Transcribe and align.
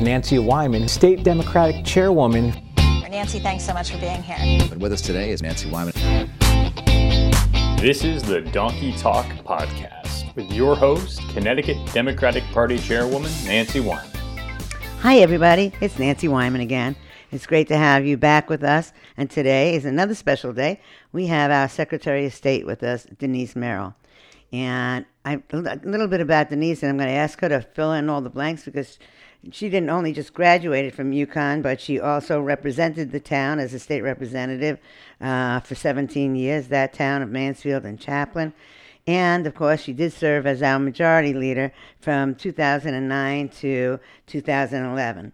Nancy 0.00 0.38
Wyman, 0.38 0.88
State 0.88 1.24
Democratic 1.24 1.84
Chairwoman. 1.84 2.54
Nancy, 3.10 3.38
thanks 3.38 3.64
so 3.64 3.74
much 3.74 3.90
for 3.90 3.98
being 3.98 4.22
here. 4.22 4.36
And 4.38 4.80
with 4.80 4.92
us 4.92 5.02
today 5.02 5.30
is 5.30 5.42
Nancy 5.42 5.68
Wyman. 5.68 5.92
This 7.78 8.04
is 8.04 8.22
the 8.22 8.40
Donkey 8.40 8.92
Talk 8.92 9.26
Podcast 9.44 10.34
with 10.34 10.50
your 10.52 10.74
host, 10.74 11.20
Connecticut 11.30 11.76
Democratic 11.92 12.44
Party 12.44 12.78
Chairwoman 12.78 13.30
Nancy 13.44 13.80
Wyman. 13.80 14.10
Hi, 15.00 15.18
everybody. 15.18 15.72
It's 15.80 15.98
Nancy 15.98 16.28
Wyman 16.28 16.60
again. 16.60 16.96
It's 17.30 17.46
great 17.46 17.68
to 17.68 17.76
have 17.76 18.06
you 18.06 18.16
back 18.16 18.48
with 18.48 18.64
us. 18.64 18.92
And 19.16 19.30
today 19.30 19.74
is 19.74 19.84
another 19.84 20.14
special 20.14 20.52
day. 20.52 20.80
We 21.12 21.26
have 21.26 21.50
our 21.50 21.68
Secretary 21.68 22.26
of 22.26 22.32
State 22.32 22.64
with 22.64 22.82
us, 22.82 23.06
Denise 23.18 23.54
Merrill. 23.54 23.94
And 24.52 25.04
I, 25.24 25.42
a 25.52 25.80
little 25.84 26.08
bit 26.08 26.20
about 26.20 26.50
Denise, 26.50 26.82
and 26.82 26.90
I'm 26.90 26.96
going 26.96 27.08
to 27.08 27.14
ask 27.14 27.40
her 27.40 27.48
to 27.48 27.60
fill 27.60 27.92
in 27.92 28.08
all 28.08 28.20
the 28.20 28.30
blanks 28.30 28.64
because 28.64 28.98
she 29.52 29.70
didn't 29.70 29.90
only 29.90 30.12
just 30.12 30.34
graduated 30.34 30.94
from 30.94 31.12
UConn, 31.12 31.62
but 31.62 31.80
she 31.80 31.98
also 31.98 32.40
represented 32.40 33.10
the 33.10 33.20
town 33.20 33.58
as 33.58 33.72
a 33.72 33.78
state 33.78 34.02
representative 34.02 34.78
uh, 35.20 35.60
for 35.60 35.74
17 35.74 36.36
years, 36.36 36.68
that 36.68 36.92
town 36.92 37.22
of 37.22 37.30
Mansfield 37.30 37.84
and 37.84 37.98
Chaplin. 37.98 38.52
And 39.06 39.46
of 39.46 39.54
course, 39.54 39.80
she 39.80 39.92
did 39.92 40.12
serve 40.12 40.46
as 40.46 40.62
our 40.62 40.78
majority 40.78 41.32
leader 41.32 41.72
from 42.00 42.34
2009 42.34 43.48
to 43.48 43.98
2011. 44.26 45.32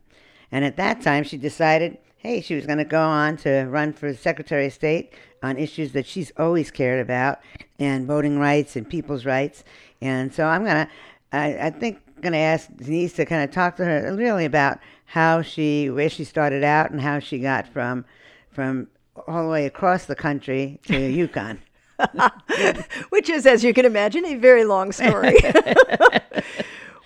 And 0.52 0.64
at 0.64 0.76
that 0.76 1.02
time, 1.02 1.24
she 1.24 1.36
decided, 1.36 1.98
hey, 2.18 2.40
she 2.40 2.54
was 2.54 2.64
going 2.64 2.78
to 2.78 2.84
go 2.84 3.02
on 3.02 3.36
to 3.38 3.64
run 3.64 3.92
for 3.92 4.14
Secretary 4.14 4.66
of 4.66 4.72
State 4.72 5.12
on 5.42 5.58
issues 5.58 5.92
that 5.92 6.06
she's 6.06 6.32
always 6.38 6.70
cared 6.70 7.00
about, 7.00 7.40
and 7.78 8.06
voting 8.06 8.38
rights 8.38 8.76
and 8.76 8.88
people's 8.88 9.26
rights. 9.26 9.64
And 10.00 10.32
so 10.32 10.46
I'm 10.46 10.64
going 10.64 10.86
to, 10.86 10.92
I 11.32 11.70
think, 11.70 12.00
going 12.20 12.32
to 12.32 12.38
ask 12.38 12.68
Denise 12.76 13.14
to 13.14 13.24
kind 13.24 13.44
of 13.44 13.50
talk 13.50 13.76
to 13.76 13.84
her 13.84 14.14
really 14.14 14.44
about 14.44 14.78
how 15.06 15.42
she, 15.42 15.90
where 15.90 16.08
she 16.08 16.24
started 16.24 16.64
out, 16.64 16.90
and 16.90 17.00
how 17.00 17.18
she 17.18 17.38
got 17.38 17.66
from, 17.68 18.04
from 18.50 18.88
all 19.26 19.44
the 19.44 19.50
way 19.50 19.66
across 19.66 20.06
the 20.06 20.14
country 20.14 20.80
to 20.86 20.92
UConn. 21.28 21.58
Which 23.10 23.30
is, 23.30 23.46
as 23.46 23.64
you 23.64 23.72
can 23.72 23.84
imagine, 23.84 24.26
a 24.26 24.34
very 24.34 24.64
long 24.64 24.92
story. 24.92 25.36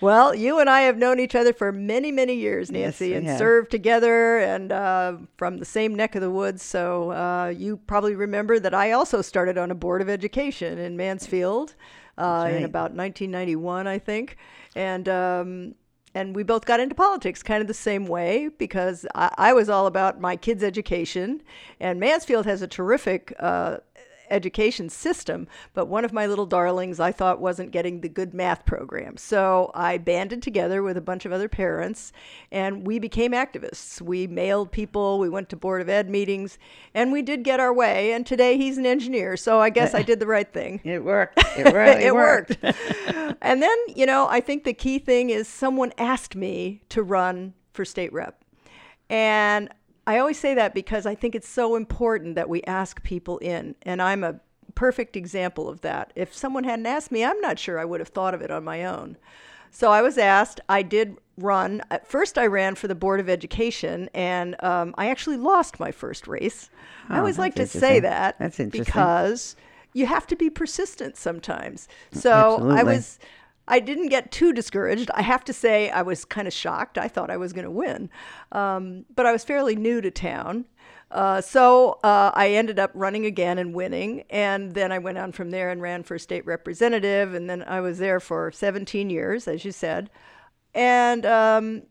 well, 0.00 0.34
you 0.34 0.58
and 0.58 0.70
I 0.70 0.82
have 0.82 0.96
known 0.96 1.20
each 1.20 1.34
other 1.34 1.52
for 1.52 1.72
many, 1.72 2.10
many 2.10 2.34
years, 2.34 2.70
Nancy, 2.70 3.08
yes, 3.08 3.18
and 3.18 3.26
have. 3.26 3.38
served 3.38 3.70
together 3.70 4.38
and 4.38 4.72
uh, 4.72 5.16
from 5.36 5.58
the 5.58 5.64
same 5.64 5.94
neck 5.94 6.14
of 6.14 6.22
the 6.22 6.30
woods. 6.30 6.62
So 6.62 7.12
uh, 7.12 7.52
you 7.56 7.76
probably 7.76 8.14
remember 8.14 8.58
that 8.58 8.74
I 8.74 8.92
also 8.92 9.22
started 9.22 9.58
on 9.58 9.70
a 9.70 9.74
board 9.74 10.00
of 10.02 10.08
education 10.08 10.78
in 10.78 10.96
Mansfield 10.96 11.74
uh, 12.16 12.44
right. 12.44 12.54
in 12.54 12.64
about 12.64 12.92
1991, 12.94 13.86
I 13.86 13.98
think. 13.98 14.36
And 14.74 15.08
um, 15.08 15.74
and 16.14 16.34
we 16.34 16.42
both 16.42 16.64
got 16.64 16.80
into 16.80 16.94
politics 16.94 17.42
kind 17.42 17.60
of 17.60 17.68
the 17.68 17.74
same 17.74 18.06
way 18.06 18.48
because 18.58 19.06
I, 19.14 19.32
I 19.36 19.52
was 19.52 19.68
all 19.68 19.86
about 19.86 20.20
my 20.20 20.34
kids' 20.36 20.64
education, 20.64 21.42
and 21.78 22.00
Mansfield 22.00 22.46
has 22.46 22.62
a 22.62 22.66
terrific 22.66 23.32
uh, 23.38 23.78
education 24.30 24.88
system, 24.88 25.48
but 25.74 25.86
one 25.86 26.04
of 26.04 26.12
my 26.12 26.26
little 26.26 26.46
darlings 26.46 27.00
I 27.00 27.12
thought 27.12 27.40
wasn't 27.40 27.70
getting 27.70 28.00
the 28.00 28.08
good 28.08 28.32
math 28.32 28.64
program. 28.64 29.16
So 29.16 29.70
I 29.74 29.98
banded 29.98 30.42
together 30.42 30.82
with 30.82 30.96
a 30.96 31.00
bunch 31.00 31.24
of 31.24 31.32
other 31.32 31.48
parents 31.48 32.12
and 32.50 32.86
we 32.86 32.98
became 32.98 33.32
activists. 33.32 34.00
We 34.00 34.26
mailed 34.26 34.70
people, 34.72 35.18
we 35.18 35.28
went 35.28 35.48
to 35.50 35.56
Board 35.56 35.80
of 35.80 35.88
Ed 35.88 36.08
meetings, 36.08 36.58
and 36.94 37.12
we 37.12 37.22
did 37.22 37.42
get 37.42 37.60
our 37.60 37.72
way. 37.72 38.12
And 38.12 38.26
today 38.26 38.56
he's 38.56 38.78
an 38.78 38.86
engineer, 38.86 39.36
so 39.36 39.60
I 39.60 39.70
guess 39.70 39.94
I 39.94 40.02
did 40.02 40.20
the 40.20 40.26
right 40.26 40.50
thing. 40.50 40.80
It 40.90 41.04
worked. 41.04 41.38
It 41.56 41.72
really 41.72 42.04
it 42.06 42.14
worked. 42.14 42.62
worked. 42.62 42.78
and 43.42 43.62
then, 43.62 43.76
you 43.94 44.06
know, 44.06 44.26
I 44.28 44.40
think 44.40 44.64
the 44.64 44.72
key 44.72 44.98
thing 44.98 45.30
is 45.30 45.46
someone 45.46 45.92
asked 45.98 46.34
me 46.34 46.82
to 46.88 47.02
run 47.02 47.54
for 47.72 47.84
state 47.84 48.12
rep. 48.12 48.42
And 49.08 49.68
I 50.06 50.18
always 50.18 50.38
say 50.38 50.54
that 50.54 50.74
because 50.74 51.06
I 51.06 51.14
think 51.14 51.34
it's 51.34 51.48
so 51.48 51.76
important 51.76 52.34
that 52.34 52.48
we 52.48 52.62
ask 52.62 53.02
people 53.02 53.38
in. 53.38 53.74
And 53.82 54.00
I'm 54.02 54.24
a 54.24 54.40
perfect 54.74 55.16
example 55.16 55.68
of 55.68 55.82
that. 55.82 56.12
If 56.16 56.34
someone 56.34 56.64
hadn't 56.64 56.86
asked 56.86 57.12
me, 57.12 57.24
I'm 57.24 57.40
not 57.40 57.58
sure 57.58 57.78
I 57.78 57.84
would 57.84 58.00
have 58.00 58.08
thought 58.08 58.34
of 58.34 58.42
it 58.42 58.50
on 58.50 58.64
my 58.64 58.84
own. 58.84 59.16
So 59.70 59.92
I 59.92 60.02
was 60.02 60.18
asked, 60.18 60.60
I 60.68 60.82
did 60.82 61.16
run. 61.36 61.80
At 61.90 62.06
first, 62.06 62.36
I 62.38 62.46
ran 62.46 62.74
for 62.74 62.88
the 62.88 62.94
Board 62.96 63.20
of 63.20 63.28
Education, 63.28 64.10
and 64.14 64.56
um, 64.64 64.94
I 64.98 65.10
actually 65.10 65.36
lost 65.36 65.78
my 65.78 65.92
first 65.92 66.26
race. 66.26 66.70
I 67.08 67.16
Oh, 67.16 67.18
always 67.20 67.38
like 67.38 67.54
to 67.54 67.66
say 67.66 68.00
that 68.00 68.36
That's 68.40 68.58
interesting. 68.58 68.84
because 68.84 69.54
you 69.92 70.06
have 70.06 70.26
to 70.28 70.34
be 70.36 70.50
persistent 70.50 71.16
sometimes. 71.16 71.86
So 72.12 72.68
I 72.70 72.82
was. 72.82 73.18
I 73.70 73.78
didn't 73.78 74.08
get 74.08 74.32
too 74.32 74.52
discouraged. 74.52 75.10
I 75.14 75.22
have 75.22 75.44
to 75.44 75.52
say, 75.52 75.90
I 75.90 76.02
was 76.02 76.24
kind 76.24 76.48
of 76.48 76.52
shocked. 76.52 76.98
I 76.98 77.06
thought 77.06 77.30
I 77.30 77.36
was 77.36 77.52
going 77.52 77.64
to 77.64 77.70
win. 77.70 78.10
Um, 78.50 79.06
but 79.14 79.26
I 79.26 79.32
was 79.32 79.44
fairly 79.44 79.76
new 79.76 80.00
to 80.00 80.10
town. 80.10 80.64
Uh, 81.12 81.40
so 81.40 82.00
uh, 82.02 82.32
I 82.34 82.50
ended 82.50 82.80
up 82.80 82.90
running 82.94 83.26
again 83.26 83.58
and 83.58 83.72
winning. 83.72 84.24
And 84.28 84.74
then 84.74 84.90
I 84.90 84.98
went 84.98 85.18
on 85.18 85.30
from 85.30 85.50
there 85.50 85.70
and 85.70 85.80
ran 85.80 86.02
for 86.02 86.18
state 86.18 86.44
representative. 86.46 87.32
And 87.32 87.48
then 87.48 87.62
I 87.62 87.80
was 87.80 87.98
there 87.98 88.18
for 88.18 88.50
17 88.50 89.08
years, 89.08 89.46
as 89.46 89.64
you 89.64 89.70
said. 89.70 90.10
And 90.74 91.24
um, 91.24 91.82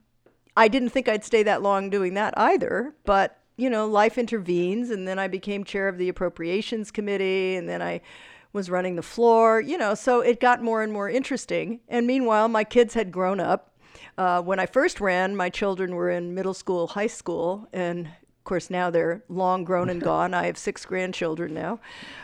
I 0.57 0.67
didn't 0.67 0.90
think 0.90 1.07
I'd 1.07 1.23
stay 1.23 1.44
that 1.44 1.61
long 1.61 1.90
doing 1.90 2.13
that 2.16 2.34
either. 2.38 2.94
But, 3.06 3.40
you 3.56 3.69
know, 3.69 3.88
life 3.88 4.17
intervenes. 4.17 4.90
And 4.90 5.07
then 5.07 5.17
I 5.17 5.29
became 5.29 5.63
chair 5.63 5.88
of 5.88 5.97
the 5.97 6.09
Appropriations 6.09 6.91
Committee. 6.91 7.56
And 7.56 7.69
then 7.69 7.81
I 7.81 8.01
was 8.53 8.69
running 8.69 8.95
the 8.95 9.03
floor, 9.03 9.61
you 9.61 9.77
know, 9.77 9.93
so 9.93 10.21
it 10.21 10.39
got 10.39 10.63
more 10.63 10.81
and 10.81 10.91
more 10.91 11.09
interesting. 11.09 11.79
And 11.87 12.07
meanwhile, 12.07 12.47
my 12.47 12.63
kids 12.63 12.93
had 12.93 13.11
grown 13.11 13.39
up. 13.39 13.75
Uh, 14.17 14.41
when 14.41 14.59
I 14.59 14.65
first 14.65 14.99
ran, 14.99 15.35
my 15.35 15.49
children 15.49 15.95
were 15.95 16.09
in 16.09 16.33
middle 16.33 16.53
school, 16.53 16.87
high 16.87 17.07
school, 17.07 17.67
and 17.71 18.07
of 18.07 18.43
course 18.43 18.69
now 18.69 18.89
they're 18.89 19.23
long 19.29 19.63
grown 19.63 19.89
and 19.89 20.01
gone. 20.11 20.33
I 20.33 20.45
have 20.47 20.57
six 20.57 20.85
grandchildren 20.85 21.53
now. 21.53 21.79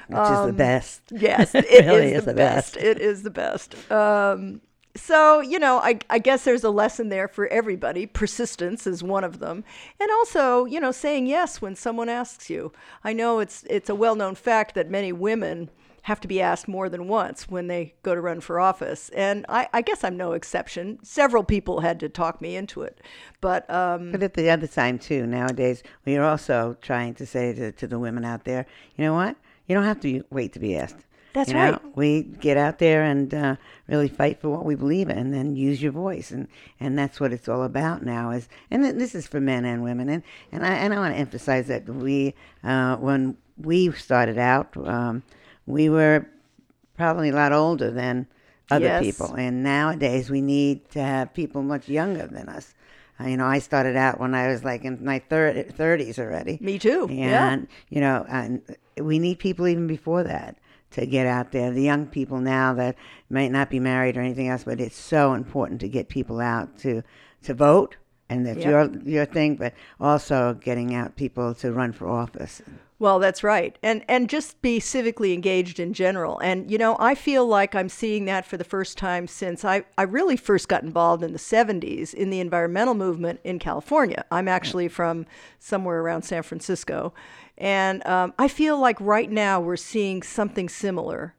Which 0.08 0.20
is 0.20 0.46
the 0.48 0.54
best. 0.54 1.02
Yes, 1.12 1.56
it 1.56 1.66
is 1.66 1.86
really 1.86 2.10
the, 2.10 2.18
is 2.18 2.26
the 2.26 2.34
best. 2.34 2.74
best. 2.74 2.86
It 2.86 3.00
is 3.00 3.24
the 3.24 3.30
best. 3.30 3.92
Um, 3.92 4.62
so 4.96 5.42
you 5.42 5.60
know, 5.60 5.80
I, 5.80 6.00
I 6.10 6.20
guess 6.20 6.44
there's 6.44 6.64
a 6.64 6.70
lesson 6.70 7.10
there 7.10 7.28
for 7.28 7.48
everybody. 7.48 8.06
Persistence 8.06 8.88
is 8.88 9.04
one 9.04 9.24
of 9.24 9.40
them, 9.40 9.64
and 10.00 10.10
also 10.12 10.66
you 10.66 10.80
know 10.80 10.92
saying 10.92 11.28
yes 11.28 11.62
when 11.62 11.76
someone 11.76 12.10
asks 12.10 12.50
you. 12.50 12.72
I 13.04 13.14
know 13.14 13.40
it's 13.40 13.64
it's 13.70 13.90
a 13.90 13.96
well 13.96 14.16
known 14.16 14.36
fact 14.36 14.76
that 14.76 14.90
many 14.90 15.12
women 15.12 15.70
have 16.06 16.20
to 16.22 16.28
be 16.28 16.40
asked 16.40 16.68
more 16.68 16.88
than 16.88 17.08
once 17.08 17.50
when 17.50 17.66
they 17.66 17.96
go 18.04 18.14
to 18.14 18.22
run 18.22 18.40
for 18.40 18.60
office, 18.60 19.10
and 19.10 19.44
I, 19.50 19.68
I 19.74 19.82
guess 19.82 20.04
I'm 20.04 20.16
no 20.16 20.34
exception. 20.34 21.00
Several 21.02 21.44
people 21.44 21.80
had 21.80 22.00
to 22.02 22.10
talk 22.10 22.42
me 22.42 22.56
into 22.56 22.84
it, 22.84 23.02
but 23.42 23.68
um, 23.72 24.12
But 24.12 24.22
at 24.22 24.36
the 24.36 24.52
other 24.52 24.68
time, 24.68 25.00
too, 25.00 25.26
nowadays, 25.26 25.82
we 26.06 26.16
are 26.16 26.24
also 26.24 26.78
trying 26.80 27.16
to 27.16 27.26
say 27.26 27.54
to, 27.54 27.72
to 27.72 27.88
the 27.88 27.98
women 27.98 28.24
out 28.24 28.44
there, 28.44 28.68
you 28.96 29.04
know 29.04 29.16
what? 29.16 29.36
You 29.68 29.74
don't 29.74 29.86
have 29.86 30.00
to 30.02 30.24
wait 30.30 30.54
to 30.54 30.60
be 30.60 30.78
asked. 30.78 30.98
That's 31.34 31.50
You 31.50 31.56
know, 31.56 31.72
right. 31.72 31.98
We 31.98 32.22
get 32.22 32.56
out 32.56 32.78
there 32.78 33.02
and 33.04 33.34
uh, 33.34 33.56
really 33.88 34.08
fight 34.08 34.40
for 34.40 34.50
what 34.50 34.64
we 34.64 34.76
believe 34.76 35.10
in, 35.10 35.18
and 35.18 35.34
then 35.34 35.56
use 35.56 35.82
your 35.82 35.92
voice, 35.92 36.30
and, 36.30 36.48
and 36.80 36.98
that's 37.00 37.20
what 37.20 37.34
it's 37.34 37.50
all 37.50 37.64
about 37.64 38.06
now. 38.06 38.30
Is 38.30 38.48
and 38.70 38.84
th- 38.84 38.96
this 38.96 39.16
is 39.16 39.26
for 39.26 39.42
men 39.42 39.66
and 39.66 39.82
women, 39.84 40.08
and 40.08 40.22
and 40.52 40.64
I 40.64 40.76
and 40.76 40.94
I 40.94 41.00
want 41.00 41.16
to 41.16 41.20
emphasize 41.20 41.66
that 41.68 41.90
we 41.90 42.36
uh, 42.64 42.96
when 42.98 43.38
we 43.58 43.92
started 43.92 44.38
out, 44.38 44.76
um, 44.78 45.24
we 45.66 45.90
were 45.90 46.26
probably 46.98 47.30
a 47.30 47.36
lot 47.36 47.52
older 47.52 47.92
than 47.92 48.28
other 48.72 48.86
Yes. 48.86 49.02
people, 49.04 49.34
and 49.36 49.64
nowadays 49.64 50.30
we 50.30 50.42
need 50.42 50.90
to 50.92 51.02
have 51.02 51.34
people 51.34 51.62
much 51.62 51.88
younger 51.90 52.26
than 52.28 52.50
us. 52.50 52.74
Uh, 53.20 53.26
you 53.26 53.38
know, 53.38 53.46
I 53.46 53.60
started 53.60 53.96
out 53.96 54.20
when 54.20 54.34
I 54.34 54.48
was 54.48 54.64
like 54.64 54.84
in 54.84 55.04
my 55.04 55.20
thir- 55.20 55.66
30s 55.72 56.20
already. 56.20 56.58
Me 56.62 56.78
too, 56.80 57.08
yeah. 57.12 57.52
And, 57.54 57.68
you 57.90 58.02
know, 58.02 58.26
and 58.28 58.62
we 59.00 59.20
need 59.20 59.40
people 59.40 59.68
even 59.68 59.88
before 59.88 60.24
that 60.24 60.58
to 60.92 61.06
get 61.06 61.26
out 61.28 61.52
there. 61.52 61.72
The 61.72 61.82
young 61.82 62.08
people 62.08 62.40
now 62.40 62.74
that 62.74 62.96
might 63.30 63.52
not 63.52 63.70
be 63.70 63.80
married 63.80 64.18
or 64.18 64.22
anything 64.22 64.48
else, 64.50 64.64
but 64.64 64.80
it's 64.82 64.98
so 64.98 65.34
important 65.34 65.80
to 65.82 65.88
get 65.90 66.10
people 66.10 66.40
out 66.42 66.78
to, 66.80 67.04
to 67.44 67.54
vote. 67.54 67.96
And 68.28 68.46
that's 68.46 68.60
Yep. 68.60 68.66
your, 68.66 69.02
your 69.04 69.26
thing, 69.26 69.56
but 69.56 69.74
also 70.00 70.56
getting 70.56 70.96
out 70.96 71.16
people 71.16 71.54
to 71.56 71.72
run 71.72 71.92
for 71.94 72.10
office. 72.10 72.62
Well, 72.98 73.20
that's 73.20 73.44
right. 73.44 73.78
And 73.84 74.06
and 74.08 74.30
just 74.30 74.62
be 74.62 74.80
civically 74.80 75.34
engaged 75.34 75.80
in 75.80 75.94
general. 75.94 76.40
And 76.40 76.72
you 76.72 76.78
know, 76.78 76.96
I 77.00 77.14
feel 77.14 77.46
like 77.46 77.76
I'm 77.76 77.90
seeing 77.90 78.26
that 78.26 78.46
for 78.46 78.56
the 78.56 78.64
first 78.64 78.98
time 78.98 79.28
since 79.28 79.66
I, 79.66 79.84
I 79.98 80.04
really 80.04 80.38
first 80.38 80.70
got 80.70 80.84
involved 80.84 81.22
in 81.22 81.34
the 81.34 81.40
70s 81.40 82.14
in 82.14 82.30
the 82.30 82.40
environmental 82.40 82.94
movement 82.94 83.42
in 83.44 83.60
California. 83.60 84.24
I'm 84.32 84.48
actually 84.48 84.88
from 84.88 85.26
somewhere 85.60 86.00
around 86.00 86.22
San 86.22 86.44
Francisco. 86.44 87.14
And 87.58 88.06
um, 88.08 88.34
I 88.40 88.48
feel 88.48 88.80
like 88.80 89.00
right 89.02 89.30
now 89.30 89.60
we're 89.60 89.76
seeing 89.76 90.24
something 90.24 90.70
similar. 90.70 91.36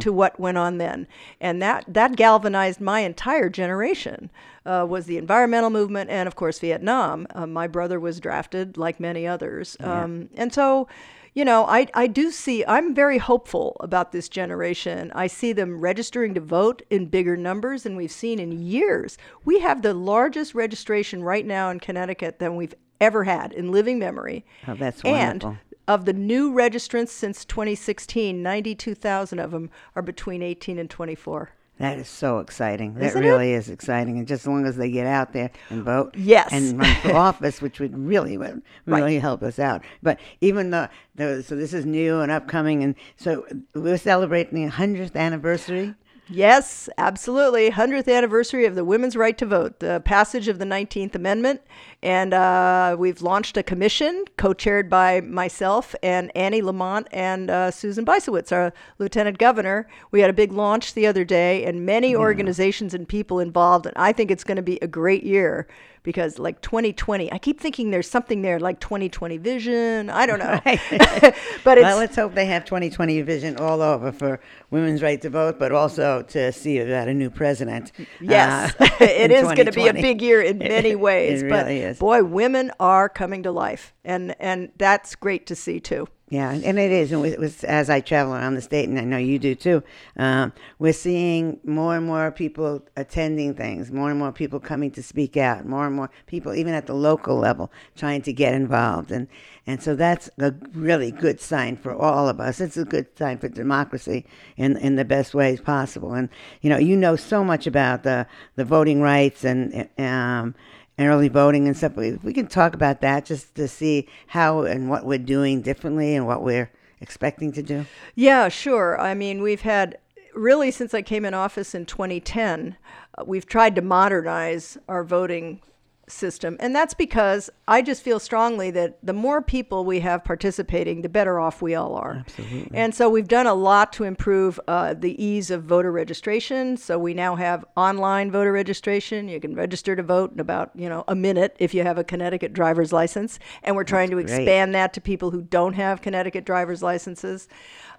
To 0.00 0.12
what 0.12 0.38
went 0.38 0.58
on 0.58 0.78
then, 0.78 1.06
and 1.40 1.60
that 1.62 1.84
that 1.88 2.16
galvanized 2.16 2.80
my 2.80 3.00
entire 3.00 3.48
generation. 3.48 4.30
Uh, 4.64 4.86
was 4.88 5.06
the 5.06 5.16
environmental 5.18 5.70
movement, 5.70 6.08
and 6.08 6.28
of 6.28 6.36
course 6.36 6.60
Vietnam. 6.60 7.26
Uh, 7.34 7.46
my 7.48 7.66
brother 7.66 7.98
was 7.98 8.20
drafted, 8.20 8.76
like 8.76 9.00
many 9.00 9.26
others, 9.26 9.76
um, 9.80 10.28
and 10.36 10.52
so. 10.52 10.88
You 11.34 11.46
know, 11.46 11.64
I, 11.64 11.86
I 11.94 12.08
do 12.08 12.30
see, 12.30 12.62
I'm 12.66 12.94
very 12.94 13.16
hopeful 13.16 13.78
about 13.80 14.12
this 14.12 14.28
generation. 14.28 15.10
I 15.14 15.28
see 15.28 15.54
them 15.54 15.80
registering 15.80 16.34
to 16.34 16.42
vote 16.42 16.82
in 16.90 17.06
bigger 17.06 17.38
numbers 17.38 17.84
than 17.84 17.96
we've 17.96 18.12
seen 18.12 18.38
in 18.38 18.52
years. 18.52 19.16
We 19.42 19.60
have 19.60 19.80
the 19.80 19.94
largest 19.94 20.54
registration 20.54 21.24
right 21.24 21.46
now 21.46 21.70
in 21.70 21.80
Connecticut 21.80 22.38
than 22.38 22.54
we've 22.54 22.74
ever 23.00 23.24
had 23.24 23.54
in 23.54 23.72
living 23.72 23.98
memory. 23.98 24.44
Oh, 24.68 24.74
that's 24.74 25.02
and 25.06 25.42
wonderful. 25.42 25.56
Of 25.92 26.04
the 26.06 26.12
new 26.12 26.52
registrants 26.52 27.08
since 27.10 27.44
2016, 27.44 28.42
92,000 28.42 29.38
of 29.38 29.50
them 29.50 29.70
are 29.94 30.02
between 30.02 30.42
18 30.42 30.78
and 30.78 30.88
24. 30.88 31.50
That 31.78 31.98
is 31.98 32.06
so 32.08 32.38
exciting. 32.38 32.94
That 32.94 33.06
Isn't 33.06 33.22
really 33.22 33.52
is 33.52 33.68
exciting. 33.68 34.18
And 34.18 34.28
just 34.28 34.44
as 34.44 34.46
long 34.46 34.66
as 34.66 34.76
they 34.76 34.90
get 34.90 35.06
out 35.06 35.32
there 35.32 35.50
and 35.68 35.82
vote 35.82 36.14
Yes. 36.16 36.52
and 36.52 36.78
run 36.78 36.94
for 36.96 37.12
office, 37.16 37.60
which 37.60 37.80
would 37.80 37.96
really 37.98 38.36
would 38.38 38.62
really 38.86 39.18
help 39.18 39.42
us 39.42 39.58
out. 39.58 39.82
But 40.02 40.20
even 40.40 40.70
though 40.70 40.88
the 41.16 41.42
so 41.42 41.56
this 41.56 41.74
is 41.74 41.84
new 41.84 42.20
and 42.20 42.30
upcoming 42.30 42.84
and 42.84 42.94
so 43.16 43.46
we're 43.74 43.98
celebrating 43.98 44.62
the 44.62 44.70
hundredth 44.70 45.16
anniversary. 45.16 45.94
Yes, 46.28 46.88
absolutely. 46.98 47.70
100th 47.70 48.10
anniversary 48.10 48.64
of 48.64 48.76
the 48.76 48.84
women's 48.84 49.16
right 49.16 49.36
to 49.38 49.44
vote, 49.44 49.80
the 49.80 50.00
passage 50.04 50.46
of 50.46 50.60
the 50.60 50.64
19th 50.64 51.16
Amendment. 51.16 51.60
And 52.00 52.32
uh, 52.32 52.96
we've 52.98 53.22
launched 53.22 53.56
a 53.56 53.62
commission 53.62 54.24
co 54.36 54.54
chaired 54.54 54.88
by 54.88 55.20
myself 55.20 55.96
and 56.02 56.30
Annie 56.36 56.62
Lamont 56.62 57.08
and 57.10 57.50
uh, 57.50 57.70
Susan 57.72 58.04
Bysiewicz, 58.04 58.52
our 58.52 58.72
lieutenant 58.98 59.38
governor. 59.38 59.88
We 60.12 60.20
had 60.20 60.30
a 60.30 60.34
big 60.34 60.52
launch 60.52 60.94
the 60.94 61.08
other 61.08 61.24
day 61.24 61.64
and 61.64 61.84
many 61.84 62.14
organizations 62.14 62.94
and 62.94 63.08
people 63.08 63.40
involved. 63.40 63.86
And 63.86 63.94
I 63.96 64.12
think 64.12 64.30
it's 64.30 64.44
going 64.44 64.56
to 64.56 64.62
be 64.62 64.78
a 64.80 64.86
great 64.86 65.24
year 65.24 65.66
because, 66.02 66.38
like 66.38 66.60
2020, 66.60 67.32
I 67.32 67.38
keep 67.38 67.60
thinking 67.60 67.90
there's 67.90 68.10
something 68.10 68.42
there 68.42 68.58
like 68.58 68.80
2020 68.80 69.38
vision. 69.38 70.10
I 70.10 70.26
don't 70.26 70.38
know. 70.38 70.60
but 70.64 71.78
it's. 71.78 71.82
well, 71.82 71.98
let's 71.98 72.16
hope 72.16 72.34
they 72.34 72.46
have 72.46 72.64
2020 72.64 73.20
vision 73.22 73.56
all 73.56 73.82
over 73.82 74.12
for 74.12 74.40
women's 74.70 75.02
right 75.02 75.20
to 75.22 75.30
vote, 75.30 75.58
but 75.58 75.72
also 75.72 76.22
to 76.22 76.52
see 76.52 76.78
about 76.78 77.08
a 77.08 77.14
new 77.14 77.30
president. 77.30 77.92
Yes, 78.20 78.74
uh, 78.78 78.88
it 79.00 79.30
is 79.30 79.44
going 79.44 79.66
to 79.66 79.72
be 79.72 79.88
a 79.88 79.94
big 79.94 80.22
year 80.22 80.42
in 80.42 80.58
many 80.58 80.94
ways. 80.94 81.42
it 81.42 81.48
but 81.48 81.66
really 81.66 81.80
is. 81.80 81.98
boy, 81.98 82.24
women 82.24 82.72
are 82.80 83.08
coming 83.08 83.42
to 83.44 83.52
life, 83.52 83.94
and 84.04 84.34
and 84.40 84.70
that's 84.76 85.14
great 85.14 85.46
to 85.46 85.54
see 85.54 85.80
too. 85.80 86.08
Yeah, 86.32 86.50
and 86.50 86.78
it 86.78 86.90
is. 86.90 87.12
And 87.12 87.20
with, 87.20 87.38
with, 87.38 87.62
as 87.64 87.90
I 87.90 88.00
travel 88.00 88.32
around 88.32 88.54
the 88.54 88.62
state, 88.62 88.88
and 88.88 88.98
I 88.98 89.04
know 89.04 89.18
you 89.18 89.38
do 89.38 89.54
too, 89.54 89.82
um, 90.16 90.54
we're 90.78 90.94
seeing 90.94 91.60
more 91.62 91.94
and 91.94 92.06
more 92.06 92.30
people 92.30 92.82
attending 92.96 93.52
things, 93.52 93.92
more 93.92 94.08
and 94.08 94.18
more 94.18 94.32
people 94.32 94.58
coming 94.58 94.90
to 94.92 95.02
speak 95.02 95.36
out, 95.36 95.66
more 95.66 95.86
and 95.86 95.94
more 95.94 96.08
people, 96.26 96.54
even 96.54 96.72
at 96.72 96.86
the 96.86 96.94
local 96.94 97.36
level, 97.36 97.70
trying 97.96 98.22
to 98.22 98.32
get 98.32 98.54
involved. 98.54 99.10
And, 99.10 99.28
and 99.66 99.82
so 99.82 99.94
that's 99.94 100.30
a 100.38 100.54
really 100.72 101.10
good 101.10 101.38
sign 101.38 101.76
for 101.76 101.94
all 101.94 102.30
of 102.30 102.40
us. 102.40 102.62
It's 102.62 102.78
a 102.78 102.86
good 102.86 103.08
sign 103.18 103.36
for 103.36 103.50
democracy 103.50 104.24
in, 104.56 104.78
in 104.78 104.96
the 104.96 105.04
best 105.04 105.34
ways 105.34 105.60
possible. 105.60 106.14
And, 106.14 106.30
you 106.62 106.70
know, 106.70 106.78
you 106.78 106.96
know 106.96 107.14
so 107.14 107.44
much 107.44 107.66
about 107.66 108.04
the, 108.04 108.26
the 108.56 108.64
voting 108.64 109.02
rights 109.02 109.44
and, 109.44 109.86
um, 109.98 110.54
and 110.98 111.08
early 111.08 111.28
voting 111.28 111.66
and 111.66 111.76
stuff. 111.76 111.96
We, 111.96 112.32
can 112.32 112.46
talk 112.46 112.74
about 112.74 113.00
that 113.00 113.24
just 113.24 113.54
to 113.56 113.68
see 113.68 114.08
how 114.28 114.62
and 114.62 114.90
what 114.90 115.04
we're 115.04 115.18
doing 115.18 115.62
differently 115.62 116.14
and 116.14 116.26
what 116.26 116.42
we're 116.42 116.70
expecting 117.00 117.52
to 117.52 117.62
do. 117.62 117.86
Yeah, 118.14 118.48
sure. 118.48 119.00
I 119.00 119.14
mean, 119.14 119.42
we've 119.42 119.62
had 119.62 119.98
really 120.34 120.70
since 120.70 120.94
I 120.94 121.02
came 121.02 121.24
in 121.24 121.34
office 121.34 121.74
in 121.74 121.86
2010, 121.86 122.76
uh, 123.18 123.24
we've 123.26 123.46
tried 123.46 123.74
to 123.76 123.82
modernize 123.82 124.78
our 124.88 125.04
voting 125.04 125.60
system. 126.08 126.56
And 126.60 126.74
that's 126.74 126.94
because 126.94 127.50
I 127.68 127.82
just 127.82 128.02
feel 128.02 128.18
strongly 128.18 128.70
that 128.72 128.98
the 129.02 129.12
more 129.12 129.40
people 129.40 129.84
we 129.84 130.00
have 130.00 130.24
participating, 130.24 131.02
the 131.02 131.08
better 131.08 131.38
off 131.38 131.62
we 131.62 131.74
all 131.74 131.94
are. 131.94 132.24
Absolutely. 132.26 132.76
And 132.76 132.94
so 132.94 133.08
we've 133.08 133.28
done 133.28 133.46
a 133.46 133.54
lot 133.54 133.92
to 133.94 134.04
improve 134.04 134.60
uh, 134.68 134.94
the 134.94 135.22
ease 135.22 135.50
of 135.50 135.64
voter 135.64 135.92
registration. 135.92 136.76
So 136.76 136.98
we 136.98 137.14
now 137.14 137.36
have 137.36 137.64
online 137.76 138.30
voter 138.30 138.52
registration. 138.52 139.28
You 139.28 139.40
can 139.40 139.54
register 139.54 139.96
to 139.96 140.02
vote 140.02 140.32
in 140.32 140.40
about, 140.40 140.70
you 140.74 140.88
know, 140.88 141.04
a 141.08 141.14
minute 141.14 141.56
if 141.58 141.72
you 141.74 141.82
have 141.82 141.98
a 141.98 142.04
Connecticut 142.04 142.52
driver's 142.52 142.92
license. 142.92 143.38
And 143.62 143.76
we're 143.76 143.84
trying 143.84 144.10
to 144.10 144.16
great. 144.16 144.24
expand 144.24 144.74
that 144.74 144.92
to 144.94 145.00
people 145.00 145.30
who 145.30 145.42
don't 145.42 145.74
have 145.74 146.02
Connecticut 146.02 146.44
driver's 146.44 146.82
licenses. 146.82 147.48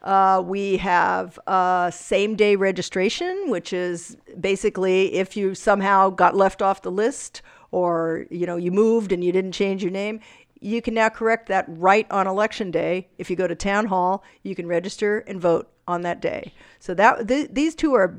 Uh, 0.04 0.44
we 0.46 0.78
have 0.78 1.40
uh, 1.48 1.90
same 1.90 2.36
day 2.36 2.58
registration, 2.58 3.50
which 3.50 3.72
is 3.72 4.18
basically 4.40 5.14
if 5.14 5.38
you 5.38 5.56
somehow 5.56 6.10
got 6.10 6.36
left 6.36 6.62
off 6.62 6.82
the 6.82 6.92
list 6.92 7.42
or 7.74 8.28
you 8.30 8.46
know 8.46 8.56
you 8.56 8.72
moved 8.72 9.12
and 9.12 9.24
you 9.24 9.31
didn't 9.31 9.52
change 9.52 9.81
your 9.81 9.92
name, 9.92 10.20
you 10.62 10.81
can 10.81 10.94
now 10.94 11.10
correct 11.10 11.48
that 11.48 11.66
right 11.68 12.10
on 12.12 12.28
election 12.28 12.72
day. 12.72 13.10
If 13.18 13.30
you 13.30 13.36
go 13.36 13.48
to 13.48 13.56
town 13.56 13.88
hall, 13.88 14.24
you 14.44 14.56
can 14.56 14.68
register 14.68 15.20
and 15.20 15.42
vote 15.42 15.70
on 15.88 16.04
that 16.04 16.22
day. 16.22 16.54
So 16.80 16.94
that 16.94 17.28
th- 17.28 17.50
these 17.52 17.75
two 17.75 17.94
are 17.96 18.16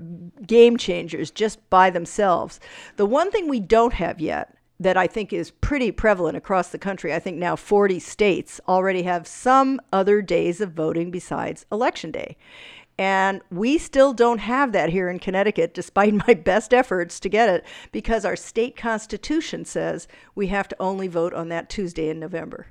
game 0.46 0.76
changers 0.76 1.30
just 1.30 1.58
by 1.70 1.88
themselves. 1.88 2.58
The 2.96 3.06
one 3.06 3.30
thing 3.30 3.48
we 3.48 3.60
don't 3.60 3.94
have 3.94 4.20
yet 4.20 4.56
that 4.80 4.96
I 4.96 5.06
think 5.06 5.32
is 5.32 5.52
pretty 5.52 5.92
prevalent 5.92 6.36
across 6.36 6.68
the 6.68 6.78
country. 6.78 7.14
I 7.14 7.20
think 7.20 7.38
now 7.38 7.54
40 7.54 8.00
states 8.00 8.60
already 8.68 9.04
have 9.04 9.26
some 9.26 9.80
other 9.92 10.20
days 10.20 10.60
of 10.60 10.72
voting 10.72 11.12
besides 11.12 11.64
election 11.70 12.10
day. 12.10 12.36
And 12.96 13.42
we 13.50 13.78
still 13.78 14.12
don't 14.12 14.38
have 14.38 14.72
that 14.72 14.90
here 14.90 15.08
in 15.08 15.18
Connecticut, 15.18 15.74
despite 15.74 16.14
my 16.26 16.34
best 16.34 16.72
efforts 16.72 17.18
to 17.20 17.28
get 17.28 17.48
it, 17.48 17.64
because 17.92 18.24
our 18.24 18.36
state 18.36 18.76
constitution 18.76 19.64
says 19.64 20.06
we 20.34 20.48
have 20.48 20.68
to 20.68 20.76
only 20.80 21.08
vote 21.08 21.34
on 21.34 21.48
that 21.48 21.68
Tuesday 21.68 22.08
in 22.08 22.20
November. 22.20 22.66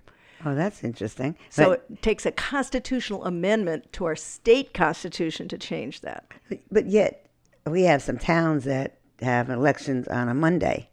Oh, 0.45 0.55
that's 0.55 0.83
interesting. 0.83 1.37
So 1.49 1.71
but, 1.71 1.85
it 1.89 2.01
takes 2.01 2.25
a 2.25 2.31
constitutional 2.31 3.23
amendment 3.25 3.91
to 3.93 4.05
our 4.05 4.15
state 4.15 4.73
constitution 4.73 5.47
to 5.49 5.57
change 5.57 6.01
that. 6.01 6.25
but 6.69 6.85
yet, 6.87 7.27
we 7.65 7.83
have 7.83 8.01
some 8.01 8.17
towns 8.17 8.65
that 8.65 8.97
have 9.21 9.49
elections 9.49 10.07
on 10.07 10.27
a 10.27 10.33
Monday. 10.33 10.89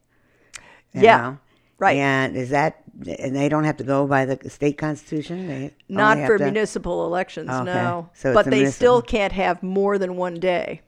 Yeah, 0.93 1.17
know? 1.17 1.39
right. 1.79 1.97
And 1.97 2.37
is 2.37 2.51
that, 2.51 2.83
and 3.07 3.35
they 3.35 3.49
don't 3.49 3.65
have 3.65 3.77
to 3.79 3.85
go 3.85 4.07
by 4.07 4.25
the 4.25 4.51
state 4.51 4.77
constitution? 4.79 5.47
They 5.49 5.75
Not 5.89 6.19
for 6.27 6.39
to- 6.39 6.45
municipal 6.45 7.07
elections, 7.07 7.49
Okay. 7.51 7.65
no. 7.65 8.09
So 8.15 8.35
but 8.35 8.45
they 8.47 8.59
municipal. 8.59 8.73
still 8.77 9.03
can't 9.03 9.33
have 9.33 9.63
more 9.63 9.99
than 9.99 10.17
one 10.17 10.35
day. 10.35 10.83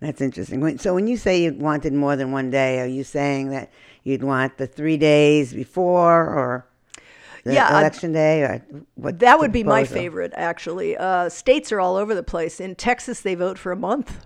That's 0.00 0.20
interesting. 0.22 0.78
So 0.78 0.94
when 0.94 1.06
you 1.06 1.16
say 1.18 1.42
you 1.42 1.52
wanted 1.52 1.92
more 1.92 2.16
than 2.16 2.32
one 2.32 2.50
day, 2.50 2.80
are 2.80 2.86
you 2.86 3.04
saying 3.04 3.50
that 3.50 3.70
you'd 4.02 4.22
want 4.22 4.56
the 4.56 4.66
three 4.66 4.96
days 4.96 5.52
before 5.52 6.24
or 6.24 6.66
the 7.44 7.52
Yeah, 7.52 7.78
election 7.78 8.12
day 8.12 8.40
or 8.42 8.62
what? 8.94 9.18
That 9.18 9.38
would 9.38 9.52
be 9.52 9.62
my 9.62 9.84
favorite, 9.84 10.32
actually. 10.36 10.96
Uh, 10.96 11.28
states 11.28 11.70
are 11.70 11.80
all 11.80 11.96
over 11.96 12.14
the 12.14 12.22
place. 12.22 12.60
In 12.60 12.74
Texas, 12.76 13.20
they 13.20 13.34
vote 13.34 13.58
for 13.58 13.72
a 13.72 13.76
month. 13.76 14.24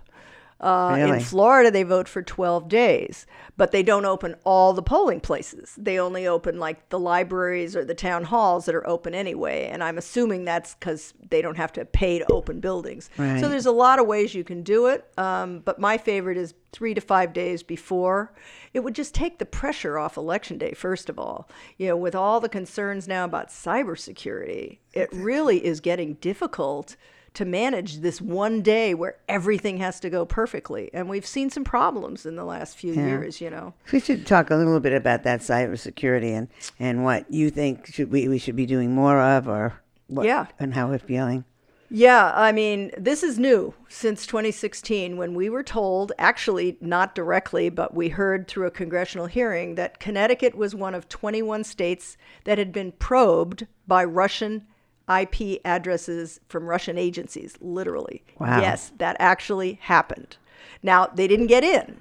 Uh, 0.59 0.95
In 0.97 1.19
Florida, 1.19 1.69
they 1.69 1.83
vote 1.83 2.07
for 2.07 2.21
12 2.21 2.69
days, 2.69 3.27
but 3.57 3.71
they 3.71 3.83
don't 3.83 4.05
open 4.05 4.35
all 4.45 4.71
the 4.71 4.81
polling 4.81 5.19
places. 5.19 5.73
They 5.77 5.99
only 5.99 6.27
open 6.27 6.59
like 6.59 6.89
the 6.89 6.99
libraries 6.99 7.75
or 7.75 7.83
the 7.83 7.93
town 7.93 8.23
halls 8.23 8.65
that 8.65 8.73
are 8.73 8.87
open 8.87 9.13
anyway. 9.13 9.67
And 9.69 9.83
I'm 9.83 9.97
assuming 9.97 10.45
that's 10.45 10.73
because 10.73 11.13
they 11.29 11.41
don't 11.41 11.57
have 11.57 11.73
to 11.73 11.83
pay 11.83 12.19
to 12.19 12.31
open 12.31 12.61
buildings. 12.61 13.09
Right. 13.17 13.39
So 13.41 13.49
there's 13.49 13.65
a 13.65 13.71
lot 13.71 13.99
of 13.99 14.07
ways 14.07 14.33
you 14.33 14.45
can 14.45 14.63
do 14.63 14.87
it. 14.87 15.05
Um, 15.17 15.59
but 15.59 15.77
my 15.77 15.97
favorite 15.97 16.37
is 16.37 16.53
three 16.71 16.93
to 16.93 17.01
five 17.01 17.33
days 17.33 17.61
before. 17.61 18.33
It 18.73 18.79
would 18.79 18.95
just 18.95 19.13
take 19.13 19.39
the 19.39 19.45
pressure 19.45 19.97
off 19.97 20.15
election 20.15 20.57
day, 20.57 20.73
first 20.73 21.09
of 21.09 21.19
all. 21.19 21.49
You 21.77 21.89
know, 21.89 21.97
with 21.97 22.15
all 22.15 22.39
the 22.39 22.49
concerns 22.49 23.07
now 23.09 23.25
about 23.25 23.49
cybersecurity, 23.49 24.79
it 24.93 25.09
really 25.11 25.65
is 25.65 25.79
getting 25.81 26.15
difficult 26.15 26.95
to 27.35 27.45
manage 27.45 27.97
this 27.99 28.21
one 28.21 28.61
day 28.61 28.93
where 28.93 29.17
everything 29.29 29.77
has 29.77 29.99
to 30.01 30.09
go 30.09 30.25
perfectly. 30.25 30.89
And 30.93 31.09
we've 31.09 31.25
seen 31.25 31.49
some 31.49 31.63
problems 31.63 32.25
in 32.25 32.35
the 32.35 32.45
last 32.45 32.77
few 32.77 32.93
years, 32.93 33.39
you 33.41 33.49
know. 33.49 33.73
We 33.91 33.99
should 33.99 34.25
talk 34.25 34.49
a 34.49 34.55
little 34.55 34.79
bit 34.79 34.93
about 34.93 35.23
that 35.23 35.41
cybersecurity 35.41 36.31
and, 36.31 36.47
and 36.79 37.03
what 37.03 37.31
you 37.31 37.49
think 37.49 37.87
should 37.87 38.11
we, 38.11 38.27
we 38.27 38.37
should 38.37 38.55
be 38.55 38.65
doing 38.65 38.93
more 38.93 39.21
of 39.21 39.47
or 39.47 39.81
what, 40.07 40.25
Yeah. 40.25 40.47
and 40.59 40.73
how 40.73 40.87
we're 40.89 40.99
feeling. 40.99 41.45
Yeah, 41.91 42.31
I 42.35 42.51
mean, 42.51 42.91
this 42.97 43.21
is 43.21 43.37
new 43.37 43.75
since 43.87 44.25
2016 44.25 45.17
when 45.17 45.35
we 45.35 45.49
were 45.49 45.61
told, 45.63 46.11
actually, 46.17 46.77
not 46.81 47.13
directly, 47.13 47.69
but 47.69 47.93
we 47.93 48.09
heard 48.09 48.47
through 48.47 48.65
a 48.65 48.71
congressional 48.71 49.27
hearing 49.27 49.75
that 49.75 49.99
Connecticut 49.99 50.55
was 50.55 50.73
one 50.73 50.95
of 50.95 51.07
21 51.09 51.63
states 51.63 52.17
that 52.45 52.57
had 52.57 52.71
been 52.71 52.91
probed 52.93 53.67
by 53.87 54.03
Russian 54.03 54.65
IP 55.09 55.61
addresses 55.65 56.39
from 56.47 56.65
Russian 56.65 56.97
agencies, 56.97 57.55
literally. 57.61 58.23
Wow. 58.39 58.59
Yes, 58.61 58.91
that 58.97 59.15
actually 59.19 59.73
happened. 59.81 60.37
Now, 60.81 61.07
they 61.07 61.27
didn't 61.27 61.47
get 61.47 61.63
in 61.63 61.99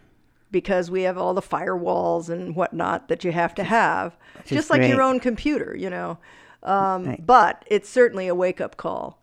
because 0.51 0.91
we 0.91 1.03
have 1.03 1.19
all 1.19 1.35
the 1.35 1.43
firewalls 1.43 2.29
and 2.29 2.55
whatnot 2.57 3.09
that 3.09 3.25
you 3.25 3.33
have 3.33 3.55
to 3.57 3.65
have, 3.65 4.17
just, 4.47 4.71
like 4.71 4.83
your 4.89 5.03
own 5.03 5.21
computer, 5.21 5.77
you 5.77 5.91
know. 5.91 6.19
Um, 6.63 7.05
Right. 7.05 7.27
But 7.27 7.65
it's 7.67 7.89
certainly 7.89 8.27
a 8.29 8.35
wake 8.35 8.61
up 8.61 8.77
call. 8.77 9.21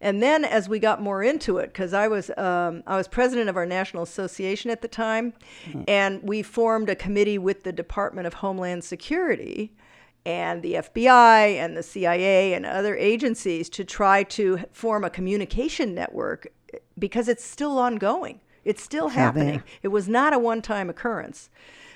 And 0.00 0.20
then 0.20 0.44
as 0.44 0.68
we 0.68 0.80
got 0.80 1.00
more 1.00 1.22
into 1.22 1.58
it, 1.58 1.66
because 1.72 1.94
I 1.94 2.08
was 2.08 2.28
um, 2.36 2.82
I 2.88 2.96
was 2.96 3.06
president 3.06 3.48
of 3.48 3.56
our 3.56 3.64
national 3.64 4.02
association 4.02 4.70
at 4.70 4.82
the 4.82 4.88
time, 4.88 5.32
and 5.86 6.20
we 6.24 6.42
formed 6.42 6.90
a 6.90 6.96
committee 6.96 7.38
with 7.38 7.62
the 7.62 7.72
Department 7.72 8.26
of 8.26 8.34
Homeland 8.34 8.82
Security 8.82 9.72
and 10.24 10.62
the 10.62 10.74
FBI 10.74 11.56
and 11.56 11.76
the 11.76 11.82
CIA 11.82 12.54
and 12.54 12.64
other 12.64 12.96
agencies 12.96 13.68
to 13.70 13.84
try 13.84 14.22
to 14.24 14.60
form 14.72 15.04
a 15.04 15.10
communication 15.10 15.94
network 15.94 16.46
because 16.98 17.28
it's 17.28 17.44
still 17.44 17.78
ongoing. 17.78 18.40
It's 18.64 18.82
still 18.82 19.08
happening. 19.08 19.62
It 19.82 19.88
was 19.88 20.08
not 20.08 20.32
a 20.32 20.38
one-time 20.38 20.88
occurrence. 20.88 21.50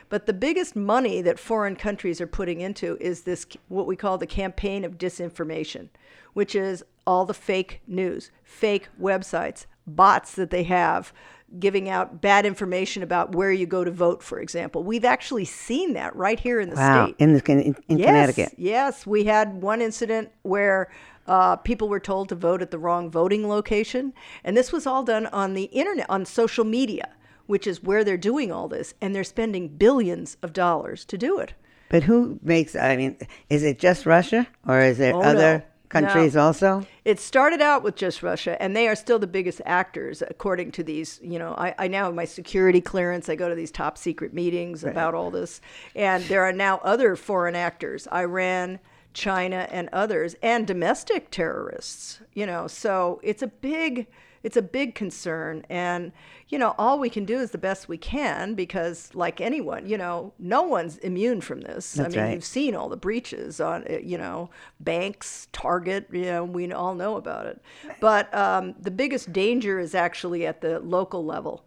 But 0.08 0.26
the 0.26 0.32
biggest 0.32 0.76
money 0.76 1.20
that 1.22 1.38
foreign 1.38 1.76
countries 1.76 2.20
are 2.20 2.26
putting 2.26 2.60
into 2.60 2.96
is 3.00 3.22
this 3.22 3.46
what 3.68 3.86
we 3.86 3.96
call 3.96 4.18
the 4.18 4.26
campaign 4.26 4.84
of 4.84 4.98
disinformation, 4.98 5.88
which 6.32 6.54
is 6.54 6.84
all 7.06 7.24
the 7.24 7.34
fake 7.34 7.80
news, 7.86 8.30
fake 8.42 8.88
websites, 9.00 9.66
bots 9.86 10.34
that 10.34 10.50
they 10.50 10.64
have 10.64 11.12
giving 11.58 11.88
out 11.88 12.20
bad 12.20 12.44
information 12.44 13.02
about 13.02 13.34
where 13.34 13.52
you 13.52 13.66
go 13.66 13.84
to 13.84 13.90
vote, 13.90 14.22
for 14.22 14.40
example. 14.40 14.82
We've 14.82 15.04
actually 15.04 15.44
seen 15.44 15.92
that 15.94 16.14
right 16.16 16.38
here 16.38 16.60
in 16.60 16.70
the 16.70 16.76
Wow. 16.76 17.06
state. 17.06 17.16
In, 17.18 17.34
the, 17.34 17.42
in, 17.50 17.76
in 17.88 17.98
yes, 17.98 18.06
Connecticut. 18.08 18.54
Yes, 18.58 19.06
we 19.06 19.24
had 19.24 19.62
one 19.62 19.80
incident 19.80 20.30
where 20.42 20.90
uh, 21.26 21.56
people 21.56 21.88
were 21.88 22.00
told 22.00 22.28
to 22.30 22.34
vote 22.34 22.62
at 22.62 22.70
the 22.70 22.78
wrong 22.78 23.10
voting 23.10 23.48
location, 23.48 24.12
and 24.44 24.56
this 24.56 24.72
was 24.72 24.86
all 24.86 25.02
done 25.02 25.26
on 25.28 25.54
the 25.54 25.64
internet, 25.64 26.08
on 26.10 26.24
social 26.24 26.64
media, 26.64 27.08
which 27.46 27.66
is 27.66 27.82
where 27.82 28.04
they're 28.04 28.16
doing 28.16 28.50
all 28.52 28.68
this, 28.68 28.94
and 29.00 29.14
they're 29.14 29.24
spending 29.24 29.68
billions 29.68 30.36
of 30.42 30.52
dollars 30.52 31.04
to 31.06 31.16
do 31.16 31.38
it. 31.38 31.54
But 31.88 32.02
who 32.02 32.40
makes, 32.42 32.74
I 32.74 32.96
mean, 32.96 33.16
is 33.48 33.62
it 33.62 33.78
just 33.78 34.04
Russia 34.06 34.48
or 34.66 34.80
is 34.80 34.98
there 34.98 35.14
Oh, 35.14 35.20
other 35.22 35.58
no. 35.58 35.62
Countries 35.88 36.34
No. 36.34 36.42
also? 36.42 36.86
It 37.04 37.20
started 37.20 37.60
out 37.60 37.82
with 37.82 37.96
just 37.96 38.22
Russia, 38.22 38.60
and 38.60 38.74
they 38.74 38.88
are 38.88 38.96
still 38.96 39.18
the 39.18 39.26
biggest 39.26 39.60
actors, 39.64 40.22
according 40.22 40.72
to 40.72 40.82
these. 40.82 41.20
You 41.22 41.38
know, 41.38 41.54
I, 41.56 41.74
I 41.78 41.88
now 41.88 42.06
have 42.06 42.14
my 42.14 42.24
security 42.24 42.80
clearance. 42.80 43.28
I 43.28 43.34
go 43.36 43.48
to 43.48 43.54
these 43.54 43.70
top 43.70 43.96
secret 43.98 44.34
meetings 44.34 44.84
about 44.84 45.14
all 45.14 45.30
this, 45.30 45.60
and 45.94 46.24
there 46.24 46.42
are 46.42 46.52
now 46.52 46.78
other 46.78 47.16
foreign 47.16 47.54
actors: 47.54 48.08
Iran, 48.12 48.78
China, 49.12 49.68
and 49.70 49.88
others, 49.92 50.34
and 50.42 50.66
domestic 50.66 51.30
terrorists. 51.30 52.20
You 52.34 52.46
know, 52.46 52.66
so 52.66 53.20
it's 53.22 53.42
a 53.42 53.46
big, 53.46 54.06
it's 54.46 54.56
a 54.56 54.62
big 54.62 54.94
concern, 54.94 55.66
and 55.68 56.12
you 56.46 56.56
know, 56.56 56.76
all 56.78 57.00
we 57.00 57.10
can 57.10 57.24
do 57.24 57.40
is 57.40 57.50
the 57.50 57.58
best 57.58 57.88
we 57.88 57.98
can 57.98 58.54
because, 58.54 59.12
like 59.12 59.40
anyone, 59.40 59.88
you 59.88 59.98
know, 59.98 60.32
no 60.38 60.62
one's 60.62 60.98
immune 60.98 61.40
from 61.40 61.62
this. 61.62 61.94
That's 61.94 62.14
I 62.14 62.16
mean, 62.16 62.24
right. 62.26 62.34
you've 62.34 62.44
seen 62.44 62.76
all 62.76 62.88
the 62.88 62.96
breaches 62.96 63.60
on, 63.60 63.82
uh, 63.90 63.98
you 63.98 64.16
know, 64.16 64.50
banks, 64.78 65.48
Target, 65.50 66.06
you 66.12 66.26
know, 66.26 66.44
we 66.44 66.72
all 66.72 66.94
know 66.94 67.16
about 67.16 67.46
it. 67.46 67.60
But 68.00 68.32
um, 68.32 68.76
the 68.80 68.92
biggest 68.92 69.32
danger 69.32 69.80
is 69.80 69.96
actually 69.96 70.46
at 70.46 70.60
the 70.60 70.78
local 70.78 71.24
level 71.24 71.64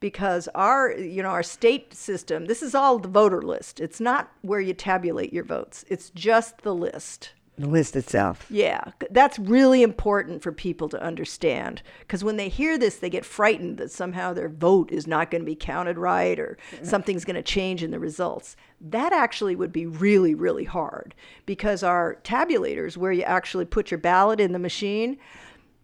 because 0.00 0.48
our, 0.54 0.90
you 0.90 1.22
know, 1.22 1.28
our 1.28 1.42
state 1.42 1.92
system, 1.92 2.46
this 2.46 2.62
is 2.62 2.74
all 2.74 2.98
the 2.98 3.08
voter 3.08 3.42
list. 3.42 3.78
It's 3.78 4.00
not 4.00 4.32
where 4.40 4.60
you 4.60 4.72
tabulate 4.72 5.34
your 5.34 5.44
votes. 5.44 5.84
It's 5.88 6.08
just 6.08 6.62
the 6.62 6.74
list. 6.74 7.32
The 7.58 7.68
list 7.68 7.96
itself. 7.96 8.46
Yeah, 8.48 8.82
that's 9.10 9.38
really 9.38 9.82
important 9.82 10.42
for 10.42 10.52
people 10.52 10.88
to 10.88 11.02
understand 11.02 11.82
because 12.00 12.24
when 12.24 12.38
they 12.38 12.48
hear 12.48 12.78
this, 12.78 12.96
they 12.96 13.10
get 13.10 13.26
frightened 13.26 13.76
that 13.76 13.90
somehow 13.90 14.32
their 14.32 14.48
vote 14.48 14.90
is 14.90 15.06
not 15.06 15.30
going 15.30 15.42
to 15.42 15.46
be 15.46 15.54
counted 15.54 15.98
right 15.98 16.38
or 16.40 16.56
something's 16.82 17.26
going 17.26 17.36
to 17.36 17.42
change 17.42 17.82
in 17.82 17.90
the 17.90 17.98
results. 18.00 18.56
That 18.80 19.12
actually 19.12 19.54
would 19.54 19.70
be 19.70 19.84
really, 19.84 20.34
really 20.34 20.64
hard 20.64 21.14
because 21.44 21.82
our 21.82 22.18
tabulators, 22.24 22.96
where 22.96 23.12
you 23.12 23.22
actually 23.22 23.66
put 23.66 23.90
your 23.90 23.98
ballot 23.98 24.40
in 24.40 24.52
the 24.52 24.58
machine, 24.58 25.18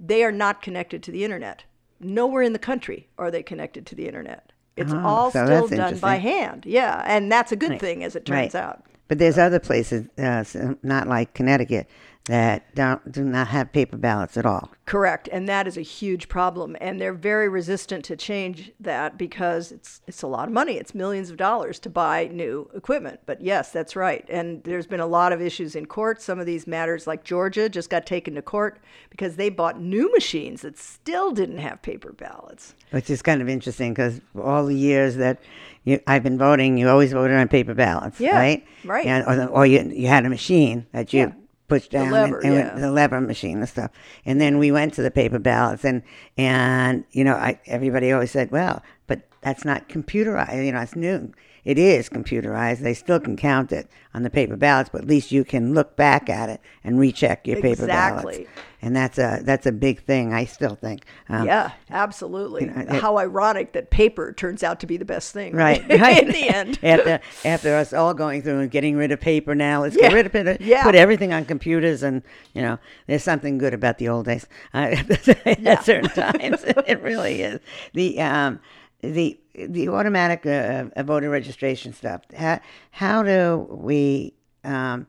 they 0.00 0.25
are 0.25 0.32
not 0.32 0.62
connected 0.62 1.02
to 1.02 1.10
the 1.12 1.22
internet. 1.22 1.64
Nowhere 2.00 2.42
in 2.42 2.54
the 2.54 2.58
country 2.58 3.08
are 3.18 3.30
they 3.30 3.42
connected 3.42 3.84
to 3.87 3.94
the 3.94 4.06
internet. 4.06 4.52
It's 4.76 4.92
Oh, 4.92 5.00
all 5.04 5.30
so 5.30 5.44
still 5.44 5.68
done 5.68 5.98
by 5.98 6.16
hand. 6.16 6.64
Yeah, 6.64 7.02
and 7.06 7.30
that's 7.30 7.52
a 7.52 7.56
good 7.56 7.78
thing 7.78 8.02
as 8.04 8.16
it 8.16 8.25
turns 8.25 8.54
Right. 8.54 8.62
out. 8.62 8.84
But 9.08 9.18
there's 9.18 9.38
other 9.38 9.58
places, 9.58 10.06
uh, 10.18 10.44
not 10.82 11.08
like 11.08 11.34
Connecticut, 11.34 11.88
that 12.28 12.74
don't 12.74 13.10
do 13.10 13.24
not 13.24 13.48
have 13.48 13.72
paper 13.72 13.96
ballots 13.96 14.36
at 14.36 14.44
all. 14.44 14.70
Correct, 14.84 15.28
and 15.32 15.48
that 15.48 15.66
is 15.66 15.78
a 15.78 15.82
huge 15.82 16.28
problem, 16.28 16.76
and 16.78 17.00
they're 17.00 17.14
very 17.14 17.48
resistant 17.48 18.04
to 18.04 18.16
change 18.16 18.70
that 18.80 19.16
because 19.16 19.72
it's 19.72 20.02
it's 20.06 20.20
a 20.22 20.26
lot 20.26 20.46
of 20.46 20.52
money. 20.52 20.74
It's 20.74 20.94
millions 20.94 21.30
of 21.30 21.38
dollars 21.38 21.78
to 21.80 21.90
buy 21.90 22.28
new 22.30 22.70
equipment. 22.74 23.20
But 23.24 23.40
yes, 23.40 23.72
that's 23.72 23.96
right, 23.96 24.26
and 24.28 24.62
there's 24.64 24.86
been 24.86 25.00
a 25.00 25.06
lot 25.06 25.32
of 25.32 25.40
issues 25.40 25.74
in 25.74 25.86
court. 25.86 26.20
Some 26.20 26.38
of 26.38 26.44
these 26.44 26.66
matters, 26.66 27.06
like 27.06 27.24
Georgia, 27.24 27.68
just 27.68 27.88
got 27.88 28.04
taken 28.04 28.34
to 28.34 28.42
court 28.42 28.78
because 29.08 29.36
they 29.36 29.48
bought 29.48 29.80
new 29.80 30.12
machines 30.12 30.60
that 30.62 30.76
still 30.76 31.30
didn't 31.30 31.58
have 31.58 31.80
paper 31.80 32.12
ballots. 32.12 32.74
Which 32.90 33.08
is 33.08 33.22
kind 33.22 33.40
of 33.40 33.48
interesting 33.48 33.92
because 33.92 34.20
all 34.38 34.66
the 34.66 34.76
years 34.76 35.16
that 35.16 35.40
you, 35.88 36.00
I've 36.07 36.23
been 36.23 36.38
voting, 36.38 36.78
you 36.78 36.88
always 36.88 37.12
voted 37.12 37.37
on 37.37 37.49
paper 37.49 37.75
ballots, 37.75 38.21
Yeah, 38.21 38.37
right? 38.37 38.66
right. 38.85 39.07
And, 39.07 39.26
or, 39.26 39.37
the, 39.37 39.47
or 39.47 39.66
you, 39.66 39.80
you 39.95 40.07
had 40.09 40.25
a 40.26 40.28
machine 40.28 40.87
that 40.92 41.12
you 41.12 41.21
Yeah. 41.21 41.33
pushed 41.68 41.90
down, 41.90 42.11
lever, 42.11 42.38
and, 42.40 42.54
and 42.54 42.66
yeah. 42.66 42.78
the 42.78 42.90
lever 42.90 43.21
machine 43.21 43.59
and 43.59 43.68
stuff. 43.68 43.90
And 44.25 44.40
then 44.40 44.59
we 44.59 44.71
went 44.73 44.95
to 44.95 45.02
the 45.02 45.11
paper 45.11 45.38
ballots, 45.38 45.85
and 45.85 46.02
and 46.37 47.04
you 47.12 47.25
know, 47.25 47.35
I, 47.35 47.61
everybody 47.66 48.12
always 48.12 48.30
said, 48.30 48.50
well, 48.50 48.83
but 49.07 49.23
that's 49.40 49.64
not 49.64 49.88
computerized. 49.88 50.64
You 50.64 50.73
know, 50.73 50.80
it's 50.80 50.97
new. 50.97 51.33
It 51.68 51.76
is 51.76 52.08
computerized. 52.08 52.78
They 52.78 52.94
still 52.94 53.20
can 53.20 53.37
count 53.37 53.72
it 53.72 53.90
on 54.14 54.22
the 54.22 54.30
paper 54.30 54.56
ballots, 54.56 54.88
but 54.90 55.02
at 55.02 55.06
least 55.06 55.30
you 55.30 55.44
can 55.44 55.75
look 55.75 55.96
back 55.96 56.30
at 56.30 56.48
it 56.48 56.62
and 56.82 56.98
recheck 56.98 57.46
your 57.46 57.60
paper 57.60 57.87
ballots. 57.87 58.25
Exactly. 58.38 58.46
And 58.80 58.96
that's 58.96 59.18
a 59.18 59.40
that's 59.42 59.66
a 59.66 59.72
big 59.72 60.00
thing. 60.02 60.32
I 60.32 60.46
still 60.46 60.76
think. 60.76 61.04
Um, 61.28 61.44
yeah, 61.46 61.72
absolutely. 61.90 62.64
know, 62.66 62.80
it- 62.88 62.88
How 63.02 63.18
ironic 63.18 63.72
that 63.72 63.90
paper 63.90 64.32
turns 64.32 64.62
out 64.62 64.80
to 64.80 64.87
be 64.87 64.96
the 64.96 65.04
best 65.04 65.34
thing, 65.34 65.52
Right, 65.54 65.87
right. 66.00 66.22
in 66.22 66.28
the 66.30 66.48
end. 66.48 66.78
after 66.82 67.20
after 67.44 67.75
us 67.75 67.92
all 67.92 68.14
going 68.14 68.40
through 68.40 68.60
and 68.60 68.70
getting 68.70 68.96
rid 68.96 69.12
of 69.12 69.20
paper 69.20 69.54
now, 69.54 69.82
let's 69.82 69.94
Yeah, 69.94 70.08
get 70.08 70.14
rid 70.14 70.25
of 70.26 70.32
paper. 70.32 70.56
yeah. 70.60 70.84
Put 70.84 70.94
everything 70.94 71.34
on 71.34 71.44
computers, 71.44 72.02
and 72.02 72.22
you 72.54 72.62
know, 72.62 72.78
there's 73.06 73.22
something 73.25 73.58
good 73.58 73.75
about 73.75 73.98
the 73.98 74.08
old 74.08 74.25
days. 74.25 74.46
Uh, 74.72 74.96
At 75.44 75.84
certain 75.84 76.08
times, 76.10 76.64
it 76.64 77.02
really 77.02 77.42
is. 77.42 77.60
The 77.92 78.20
um, 78.22 78.60
the 79.02 79.38
the 79.66 79.88
automatic 79.88 80.46
uh, 80.46 80.90
uh, 80.94 81.02
voter 81.02 81.30
registration 81.30 81.92
stuff. 81.92 82.22
How 82.36 82.60
how 82.90 83.22
do 83.22 83.66
we 83.70 84.34
um, 84.64 85.06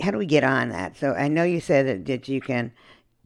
how 0.00 0.10
do 0.10 0.18
we 0.18 0.26
get 0.26 0.44
on 0.44 0.70
that? 0.70 0.96
So 0.96 1.12
I 1.12 1.28
know 1.28 1.42
you 1.44 1.60
said 1.60 1.86
that, 1.86 2.06
that 2.06 2.28
you 2.28 2.40
can 2.40 2.72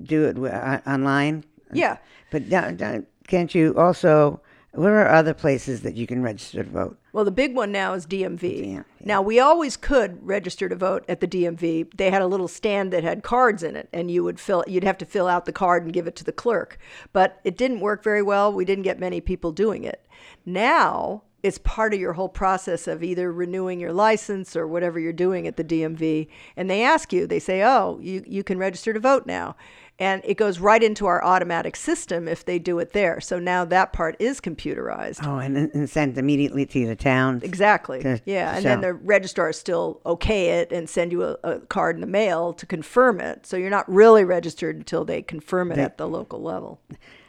do 0.02 0.24
it 0.24 0.34
wi- 0.34 0.52
uh, 0.52 0.80
online. 0.86 1.44
Yeah. 1.72 1.98
But 2.30 2.48
don't, 2.48 2.76
don't, 2.76 3.06
can't 3.28 3.54
you 3.54 3.74
also? 3.76 4.40
Where 4.76 5.00
are 5.00 5.08
other 5.08 5.32
places 5.32 5.80
that 5.82 5.96
you 5.96 6.06
can 6.06 6.22
register 6.22 6.62
to 6.62 6.70
vote? 6.70 6.98
Well, 7.12 7.24
the 7.24 7.30
big 7.30 7.54
one 7.54 7.72
now 7.72 7.94
is 7.94 8.06
DMV. 8.06 8.74
Yeah, 8.74 8.82
Now, 9.02 9.22
we 9.22 9.40
always 9.40 9.76
could 9.76 10.24
register 10.26 10.68
to 10.68 10.76
vote 10.76 11.04
at 11.08 11.20
the 11.20 11.26
DMV. 11.26 11.96
They 11.96 12.10
had 12.10 12.20
a 12.20 12.26
little 12.26 12.46
stand 12.46 12.92
that 12.92 13.02
had 13.02 13.22
cards 13.22 13.62
in 13.62 13.74
it, 13.74 13.88
and 13.92 14.10
you 14.10 14.22
would 14.22 14.38
fill. 14.38 14.64
You'd 14.66 14.84
have 14.84 14.98
to 14.98 15.06
fill 15.06 15.28
out 15.28 15.46
the 15.46 15.52
card 15.52 15.84
and 15.84 15.94
give 15.94 16.06
it 16.06 16.14
to 16.16 16.24
the 16.24 16.32
clerk. 16.32 16.78
But 17.14 17.40
it 17.42 17.56
didn't 17.56 17.80
work 17.80 18.04
very 18.04 18.22
well. 18.22 18.52
We 18.52 18.66
didn't 18.66 18.84
get 18.84 19.00
many 19.00 19.22
people 19.22 19.50
doing 19.50 19.84
it. 19.84 20.06
Now 20.44 21.22
it's 21.42 21.58
part 21.58 21.94
of 21.94 22.00
your 22.00 22.14
whole 22.14 22.28
process 22.28 22.88
of 22.88 23.04
either 23.04 23.32
renewing 23.32 23.78
your 23.78 23.92
license 23.92 24.56
or 24.56 24.66
whatever 24.66 24.98
you're 24.98 25.12
doing 25.12 25.46
at 25.46 25.56
the 25.56 25.64
DMV, 25.64 26.28
and 26.56 26.68
they 26.68 26.82
ask 26.82 27.12
you. 27.12 27.26
They 27.26 27.38
say, 27.38 27.62
"Oh, 27.62 27.98
you 28.02 28.24
you 28.26 28.42
can 28.42 28.58
register 28.58 28.92
to 28.92 29.00
vote 29.00 29.26
now." 29.26 29.54
And 29.98 30.20
it 30.24 30.36
goes 30.36 30.58
right 30.58 30.82
into 30.82 31.06
our 31.06 31.24
automatic 31.24 31.74
system 31.74 32.28
if 32.28 32.44
they 32.44 32.58
do 32.58 32.78
it 32.78 32.92
there. 32.92 33.20
So 33.20 33.38
now 33.38 33.64
that 33.64 33.94
part 33.94 34.14
is 34.18 34.40
computerized. 34.40 35.20
Oh, 35.22 35.38
and, 35.38 35.56
and 35.56 35.88
sent 35.88 36.18
immediately 36.18 36.66
to 36.66 36.86
the 36.86 36.96
town. 36.96 37.40
Exactly. 37.42 38.02
to- 38.02 38.20
yeah, 38.26 38.50
to 38.50 38.56
and 38.56 38.64
then 38.64 38.80
the 38.82 38.92
registrar 38.92 39.52
still 39.52 40.00
okay 40.04 40.60
it 40.60 40.70
and 40.70 40.88
send 40.88 41.12
you 41.12 41.22
a, 41.24 41.36
a 41.42 41.60
card 41.60 41.96
in 41.96 42.02
the 42.02 42.06
mail 42.06 42.52
to 42.54 42.66
confirm 42.66 43.20
it. 43.20 43.46
So 43.46 43.56
you're 43.56 43.70
not 43.70 43.90
really 43.90 44.24
registered 44.24 44.76
until 44.76 45.04
they 45.04 45.22
confirm 45.22 45.72
it 45.72 45.78
at 45.78 45.96
the 45.96 46.06
local 46.06 46.42
level. 46.42 46.78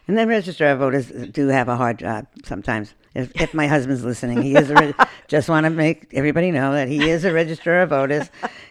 And 0.08 0.18
then 0.18 0.28
registrar 0.28 0.76
voters 0.76 1.08
do 1.08 1.48
have 1.48 1.68
a 1.68 1.76
hard 1.76 2.00
job 2.00 2.28
sometimes. 2.44 2.94
If, 3.16 3.40
if 3.42 3.54
my 3.54 3.68
husband's 3.68 4.04
listening, 4.04 4.42
he 4.42 4.56
is 4.56 4.70
a 4.70 4.76
re- 4.76 4.94
just 5.28 5.50
want 5.50 5.66
to 5.66 5.70
make 5.70 6.08
everybody 6.14 6.52
know 6.52 6.74
that 6.74 6.88
he 6.88 7.10
is 7.10 7.26
a 7.26 7.34
registrar 7.34 7.82
of 7.82 7.90
voters. 7.90 8.30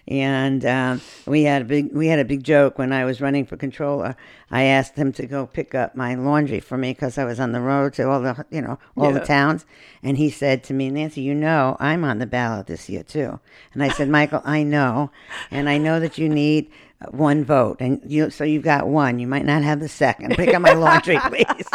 And 0.08 0.64
um, 0.64 1.00
we 1.26 1.42
had 1.42 1.62
a 1.62 1.64
big 1.64 1.92
we 1.92 2.06
had 2.06 2.18
a 2.18 2.24
big 2.24 2.44
joke 2.44 2.78
when 2.78 2.92
I 2.92 3.04
was 3.04 3.20
running 3.20 3.44
for 3.44 3.56
controller. 3.56 4.16
I 4.50 4.62
asked 4.64 4.96
him 4.96 5.12
to 5.14 5.26
go 5.26 5.46
pick 5.46 5.74
up 5.74 5.96
my 5.96 6.14
laundry 6.14 6.60
for 6.60 6.78
me 6.78 6.92
because 6.92 7.18
I 7.18 7.24
was 7.24 7.40
on 7.40 7.52
the 7.52 7.60
road 7.60 7.94
to 7.94 8.08
all 8.08 8.20
the 8.20 8.46
you 8.50 8.62
know 8.62 8.78
all 8.96 9.12
the 9.12 9.20
towns. 9.20 9.66
And 10.02 10.16
he 10.16 10.30
said 10.30 10.62
to 10.64 10.74
me, 10.74 10.90
Nancy, 10.90 11.22
you 11.22 11.34
know 11.34 11.76
I'm 11.80 12.04
on 12.04 12.18
the 12.18 12.26
ballot 12.26 12.68
this 12.68 12.88
year 12.88 13.02
too. 13.02 13.40
And 13.72 13.82
I 13.82 13.88
said, 13.88 14.08
Michael, 14.08 14.42
I 14.44 14.62
know, 14.62 15.10
and 15.50 15.68
I 15.68 15.78
know 15.78 15.98
that 15.98 16.18
you 16.18 16.28
need 16.28 16.70
one 17.10 17.44
vote, 17.44 17.76
and 17.80 18.00
you 18.06 18.30
so 18.30 18.44
you've 18.44 18.62
got 18.62 18.88
one. 18.88 19.18
You 19.18 19.26
might 19.26 19.44
not 19.44 19.62
have 19.62 19.80
the 19.80 19.88
second. 19.88 20.34
Pick 20.34 20.54
up 20.54 20.62
my 20.62 20.72
laundry, 20.72 21.18
please. 21.26 21.68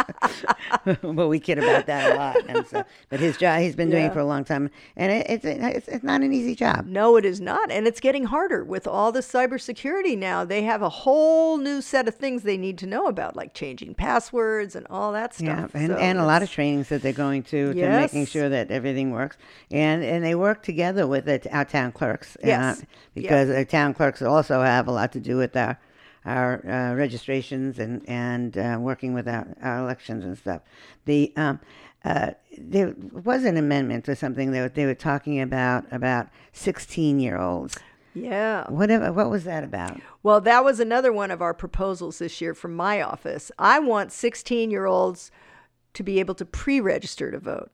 but 1.02 1.28
we 1.28 1.38
kid 1.38 1.58
about 1.58 1.86
that 1.86 2.12
a 2.12 2.16
lot. 2.16 2.36
So, 2.68 2.84
but 3.08 3.20
his 3.20 3.36
job, 3.36 3.60
he's 3.60 3.76
been 3.76 3.90
doing 3.90 4.04
Yeah. 4.04 4.10
it 4.10 4.14
for 4.14 4.20
a 4.20 4.24
long 4.24 4.44
time, 4.44 4.70
and 4.96 5.12
it, 5.12 5.26
it's, 5.28 5.44
it's 5.44 5.88
it's 5.88 6.04
not 6.04 6.22
an 6.22 6.32
easy 6.32 6.54
job. 6.54 6.86
No, 6.86 7.16
it 7.16 7.24
is 7.24 7.40
not. 7.40 7.70
And 7.70 7.86
it's 7.86 8.00
getting 8.00 8.24
harder 8.24 8.62
with 8.64 8.86
all 8.86 9.12
the 9.12 9.20
cybersecurity 9.20 10.16
now. 10.16 10.44
They 10.44 10.62
have 10.62 10.82
a 10.82 10.88
whole 10.88 11.56
new 11.58 11.80
set 11.80 12.08
of 12.08 12.14
things 12.14 12.42
they 12.42 12.56
need 12.56 12.78
to 12.78 12.86
know 12.86 13.06
about, 13.06 13.36
like 13.36 13.54
changing 13.54 13.94
passwords 13.94 14.74
and 14.76 14.86
all 14.88 15.12
that 15.12 15.34
stuff. 15.34 15.70
Yeah, 15.74 15.80
and, 15.80 15.92
So 15.92 15.96
and 15.98 16.18
a 16.18 16.24
lot 16.24 16.42
of 16.42 16.50
trainings 16.50 16.88
that 16.88 17.02
they're 17.02 17.12
going 17.12 17.42
to 17.44 17.74
to 17.74 17.88
making 17.90 18.26
sure 18.26 18.48
that 18.48 18.70
everything 18.70 19.10
works, 19.10 19.36
and 19.70 20.02
and 20.04 20.24
they 20.24 20.34
work 20.34 20.62
together 20.62 21.06
with 21.06 21.24
the, 21.26 21.40
our 21.54 21.64
town 21.64 21.92
clerks. 21.92 22.36
uh, 22.36 22.46
Yes. 22.46 22.80
Yeah. 22.80 23.22
because 23.22 23.48
the 23.48 23.64
town 23.64 23.94
clerks 23.94 24.22
also 24.22 24.62
have 24.62 24.88
a 24.88 24.92
lot 24.92 25.12
to 25.12 25.20
do 25.20 25.36
with 25.36 25.56
our 25.56 25.78
our 26.24 26.64
uh, 26.66 26.94
registrations 26.94 27.78
and 27.78 28.02
and 28.08 28.56
uh, 28.56 28.76
working 28.80 29.12
with 29.12 29.26
our, 29.28 29.46
our 29.62 29.78
elections 29.78 30.24
and 30.24 30.38
stuff. 30.38 30.62
The 31.04 31.32
um, 31.36 31.58
uh, 32.04 32.32
there 32.58 32.94
was 33.12 33.44
an 33.44 33.56
amendment 33.56 34.08
or 34.08 34.14
something 34.14 34.52
that 34.52 34.74
they 34.74 34.86
were 34.86 34.94
talking 34.94 35.40
about 35.40 35.84
about 35.92 36.28
sixteen 36.52 37.20
year 37.20 37.38
olds. 37.38 37.78
Yeah. 38.14 38.70
Whatever. 38.70 39.12
What 39.12 39.30
was 39.30 39.44
that 39.44 39.64
about? 39.64 40.00
Well, 40.22 40.40
that 40.42 40.64
was 40.64 40.80
another 40.80 41.12
one 41.12 41.30
of 41.30 41.40
our 41.40 41.54
proposals 41.54 42.18
this 42.18 42.40
year 42.40 42.54
from 42.54 42.74
my 42.74 43.00
office. 43.00 43.50
I 43.58 43.78
want 43.78 44.12
16 44.12 44.70
year 44.70 44.86
olds 44.86 45.30
to 45.94 46.02
be 46.02 46.20
able 46.20 46.34
to 46.36 46.44
pre 46.44 46.80
register 46.80 47.30
to 47.30 47.38
vote. 47.38 47.70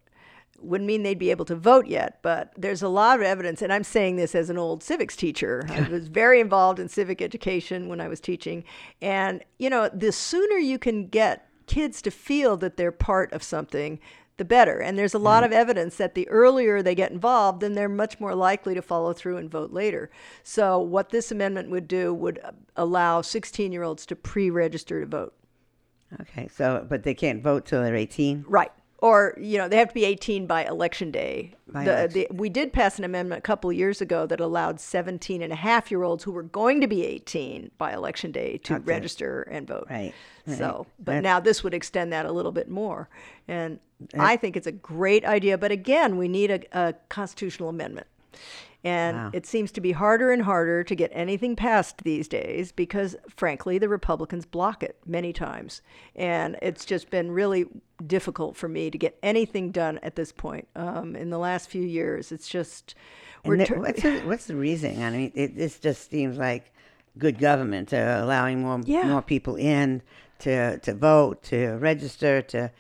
Wouldn't 0.61 0.88
mean 0.88 1.04
they'd 1.04 1.18
be 1.18 1.30
able 1.30 1.44
to 1.47 1.54
vote 1.54 1.87
yet, 1.87 2.18
but 2.20 2.52
there's 2.56 2.82
a 2.82 2.88
lot 2.88 3.20
of 3.20 3.25
evidence, 3.25 3.62
and 3.62 3.73
I'm 3.73 3.85
saying 3.85 4.16
this 4.16 4.35
as 4.35 4.50
an 4.50 4.58
old 4.58 4.82
civics 4.82 5.14
teacher. 5.14 5.64
I 5.70 5.82
was 5.82 6.08
very 6.08 6.40
involved 6.40 6.80
in 6.80 6.88
civic 6.88 7.23
education 7.23 7.88
when 7.88 8.00
I 8.00 8.08
was 8.08 8.18
teaching. 8.18 8.64
And, 9.00 9.44
you 9.58 9.70
know, 9.70 9.88
the 9.88 10.11
sooner 10.11 10.56
you 10.56 10.78
can 10.78 11.06
get 11.06 11.48
kids 11.68 12.02
to 12.02 12.10
feel 12.10 12.56
that 12.56 12.76
they're 12.76 12.90
part 12.90 13.32
of 13.32 13.42
something, 13.42 14.00
the 14.38 14.44
better. 14.44 14.80
And 14.80 14.98
there's 14.98 15.14
a 15.14 15.18
lot 15.18 15.44
of 15.44 15.52
evidence 15.52 15.96
that 15.96 16.14
the 16.14 16.28
earlier 16.28 16.82
they 16.82 16.94
get 16.94 17.12
involved, 17.12 17.60
then 17.60 17.75
they're 17.75 17.88
much 17.88 18.18
more 18.18 18.34
likely 18.34 18.75
to 18.75 18.82
follow 18.82 19.12
through 19.12 19.37
and 19.37 19.50
vote 19.50 19.72
later. 19.72 20.10
So, 20.42 20.78
what 20.78 21.10
this 21.10 21.30
amendment 21.30 21.70
would 21.70 21.87
do 21.87 22.14
would 22.14 22.40
uh, 22.42 22.52
allow 22.76 23.20
16 23.20 23.72
year 23.72 23.82
olds 23.82 24.06
to 24.06 24.16
pre 24.16 24.50
register 24.50 25.00
to 25.00 25.06
vote. 25.06 25.34
Okay, 26.20 26.48
so 26.48 26.87
but 26.88 27.02
they 27.02 27.14
can't 27.14 27.42
vote 27.42 27.66
till 27.66 27.82
they're 27.82 27.94
eighteen. 27.94 28.44
Right. 28.48 28.72
Or, 29.00 29.35
you 29.40 29.59
know, 29.59 29.69
they 29.69 29.76
have 29.76 29.88
to 29.88 29.95
be 29.95 30.05
18 30.05 30.47
by 30.47 30.64
election 30.64 31.12
day. 31.12 31.55
By 31.69 31.85
The- 31.85 31.90
election. 31.93 32.26
the- 32.31 32.35
we 32.35 32.49
did 32.49 32.73
pass 32.73 32.99
an 32.99 33.05
amendment 33.05 33.38
a 33.38 33.43
couple 33.43 33.71
of 33.71 33.76
years 33.76 34.00
ago 34.00 34.26
that 34.26 34.40
allowed 34.40 34.81
17 34.81 35.40
and 35.40 35.52
a 35.52 35.57
half 35.57 35.90
year 35.93 36.02
olds 36.02 36.25
who 36.25 36.33
were 36.33 36.43
going 36.43 36.81
to 36.81 36.88
be 36.88 37.05
18 37.05 37.71
by 37.78 37.93
election 37.93 38.33
day 38.33 38.59
to 38.64 38.78
register 38.81 39.43
and 39.43 39.69
vote. 39.69 39.87
Right, 39.88 40.12
right. 40.47 40.59
So, 40.59 40.87
but 40.99 41.12
That- 41.12 41.23
now 41.23 41.38
this 41.38 41.62
would 41.62 41.75
extend 41.75 42.12
that 42.12 42.26
a 42.26 42.33
little 42.33 42.50
bit 42.50 42.69
more. 42.69 43.09
And 43.47 43.78
I 44.19 44.37
think 44.37 44.57
it's 44.57 44.67
a 44.67 44.73
great 44.73 45.25
idea. 45.25 45.59
But 45.59 45.71
again, 45.71 46.17
we 46.19 46.26
need 46.26 46.50
a, 46.50 46.61
a 46.73 46.95
constitutional 47.09 47.69
amendment. 47.69 48.09
And 48.88 49.35
it 49.35 49.47
seems 49.47 49.71
to 49.73 49.80
be 49.80 49.92
harder 49.92 50.30
and 50.33 50.42
harder 50.42 50.83
to 50.85 50.95
get 50.95 51.11
anything 51.14 51.57
passed 51.57 52.04
these 52.04 52.28
days 52.28 52.73
because, 52.73 53.16
frankly, 53.37 53.78
the 53.78 53.88
Republicans 53.88 54.47
block 54.47 54.83
it 54.83 54.97
many 55.07 55.33
times. 55.33 55.83
And 56.16 56.57
it's 56.62 56.85
just 56.85 57.11
been 57.11 57.30
really 57.30 57.66
difficult 58.07 58.57
for 58.57 58.68
me 58.68 58.90
to 58.90 58.99
get 58.99 59.18
anything 59.23 59.71
done 59.73 59.99
at 60.02 60.14
this 60.16 60.33
point. 60.33 60.66
Um, 60.76 61.16
in 61.16 61.30
the 61.30 61.38
last 61.38 61.68
few 61.68 61.83
years, 61.83 62.33
it's 62.33 62.49
just. 62.49 62.95
We're 63.45 63.57
the- 63.59 63.66
tur- 63.66 63.80
what's, 63.87 64.02
the, 64.02 64.21
what's 64.21 64.47
the 64.47 64.57
reason? 64.57 65.02
I 65.02 65.11
mean, 65.11 65.33
it, 65.35 65.57
this 65.57 65.78
just 65.78 66.11
seems 66.11 66.37
like 66.38 66.73
good 67.18 67.38
government, 67.38 67.92
uh, 67.92 68.18
allowing 68.23 68.61
more 68.62 68.80
Yeah. 68.85 69.07
more 69.09 69.23
people 69.23 69.57
in 69.57 70.02
to 70.40 70.78
to 70.78 70.95
vote, 70.95 71.42
to 71.45 71.76
register, 71.78 72.42
to 72.42 72.71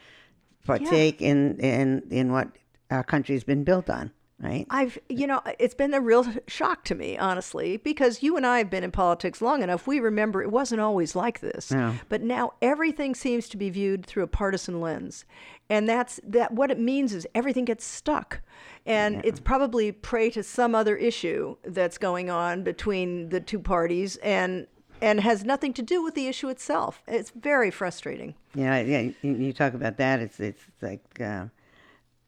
partake 0.64 1.20
in, 1.22 1.58
in 1.58 2.02
in 2.10 2.32
what 2.32 2.48
our 2.90 3.02
country's 3.04 3.44
been 3.44 3.64
built 3.64 3.88
on, 3.90 4.10
right? 4.40 4.66
I've, 4.70 4.98
you 5.08 5.26
know, 5.26 5.42
it's 5.58 5.74
been 5.74 5.94
a 5.94 6.00
real 6.00 6.26
shock 6.46 6.84
to 6.84 6.94
me, 6.94 7.18
honestly, 7.18 7.76
because 7.78 8.22
you 8.22 8.36
and 8.36 8.46
I 8.46 8.58
have 8.58 8.70
been 8.70 8.84
in 8.84 8.90
politics 8.90 9.42
long 9.42 9.62
enough. 9.62 9.86
We 9.86 10.00
remember 10.00 10.42
it 10.42 10.50
wasn't 10.50 10.80
always 10.80 11.16
like 11.16 11.40
this. 11.40 11.70
No. 11.70 11.94
But 12.08 12.22
now 12.22 12.52
everything 12.62 13.14
seems 13.14 13.48
to 13.50 13.56
be 13.56 13.70
viewed 13.70 14.06
through 14.06 14.22
a 14.22 14.28
partisan 14.28 14.80
lens. 14.80 15.24
And 15.70 15.88
that's 15.88 16.20
that 16.24 16.52
what 16.52 16.70
it 16.70 16.78
means 16.78 17.12
is 17.12 17.26
everything 17.34 17.64
gets 17.64 17.84
stuck. 17.84 18.40
And 18.86 19.22
it's 19.24 19.40
probably 19.40 19.92
prey 19.92 20.30
to 20.30 20.42
some 20.42 20.74
other 20.74 20.96
issue 20.96 21.56
that's 21.62 21.98
going 21.98 22.30
on 22.30 22.62
between 22.62 23.28
the 23.28 23.40
two 23.40 23.58
parties 23.58 24.16
and 24.16 24.66
and 25.00 25.20
has 25.20 25.44
nothing 25.44 25.72
to 25.74 25.82
do 25.82 26.02
with 26.02 26.14
the 26.14 26.26
issue 26.26 26.48
itself. 26.48 27.02
It's 27.06 27.30
very 27.30 27.70
frustrating. 27.70 28.34
Yeah, 28.54 28.80
yeah. 28.80 29.10
You, 29.22 29.34
you 29.34 29.52
talk 29.52 29.74
about 29.74 29.96
that. 29.98 30.20
It's 30.20 30.40
it's 30.40 30.62
like 30.80 31.20
uh, 31.20 31.46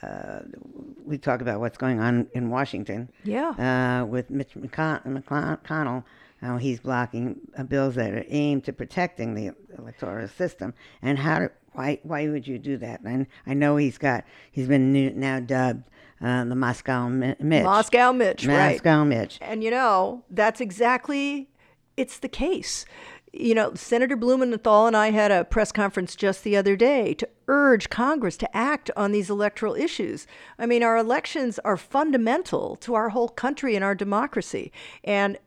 uh, 0.02 0.40
we 1.04 1.18
talk 1.18 1.40
about 1.40 1.60
what's 1.60 1.78
going 1.78 2.00
on 2.00 2.28
in 2.32 2.50
Washington. 2.50 3.10
Yeah. 3.24 3.50
Uh, 3.50 4.06
with 4.06 4.30
Mitch 4.30 4.54
McCon- 4.54 5.02
McConnell, 5.04 6.04
how 6.40 6.56
he's 6.56 6.80
blocking 6.80 7.40
uh, 7.56 7.62
bills 7.64 7.94
that 7.96 8.12
are 8.12 8.24
aimed 8.28 8.64
to 8.64 8.72
protecting 8.72 9.34
the 9.34 9.52
electoral 9.78 10.28
system, 10.28 10.74
and 11.02 11.18
how 11.18 11.40
to, 11.40 11.50
why 11.72 12.00
why 12.02 12.28
would 12.28 12.46
you 12.46 12.58
do 12.58 12.76
that? 12.78 13.00
And 13.02 13.26
I 13.46 13.54
know 13.54 13.76
he's 13.76 13.98
got 13.98 14.24
he's 14.50 14.68
been 14.68 14.92
new, 14.92 15.10
now 15.10 15.40
dubbed 15.40 15.84
uh, 16.20 16.44
the 16.44 16.54
Moscow 16.54 17.08
Mitch. 17.08 17.40
Moscow 17.40 18.12
Mitch, 18.12 18.46
right. 18.46 18.72
Moscow 18.72 19.04
Mitch. 19.04 19.38
And 19.40 19.62
you 19.62 19.70
know, 19.70 20.24
that's 20.30 20.60
exactly 20.60 21.48
it's 21.96 22.18
the 22.18 22.28
case. 22.28 22.86
You 23.32 23.54
know, 23.54 23.74
Senator 23.74 24.16
Blumenthal 24.16 24.86
and 24.86 24.96
I 24.96 25.10
had 25.12 25.30
a 25.30 25.44
press 25.44 25.70
conference 25.70 26.16
just 26.16 26.42
the 26.42 26.56
other 26.56 26.74
day 26.74 27.14
to 27.14 27.28
urge 27.46 27.88
Congress 27.88 28.36
to 28.38 28.56
act 28.56 28.90
on 28.96 29.12
these 29.12 29.30
electoral 29.30 29.76
issues. 29.76 30.26
I 30.58 30.66
mean, 30.66 30.82
our 30.82 30.96
elections 30.96 31.58
are 31.60 31.76
fundamental 31.76 32.74
to 32.76 32.94
our 32.94 33.10
whole 33.10 33.28
country 33.28 33.76
and 33.76 33.84
our 33.84 33.94
democracy. 33.94 34.72
And 35.04 35.38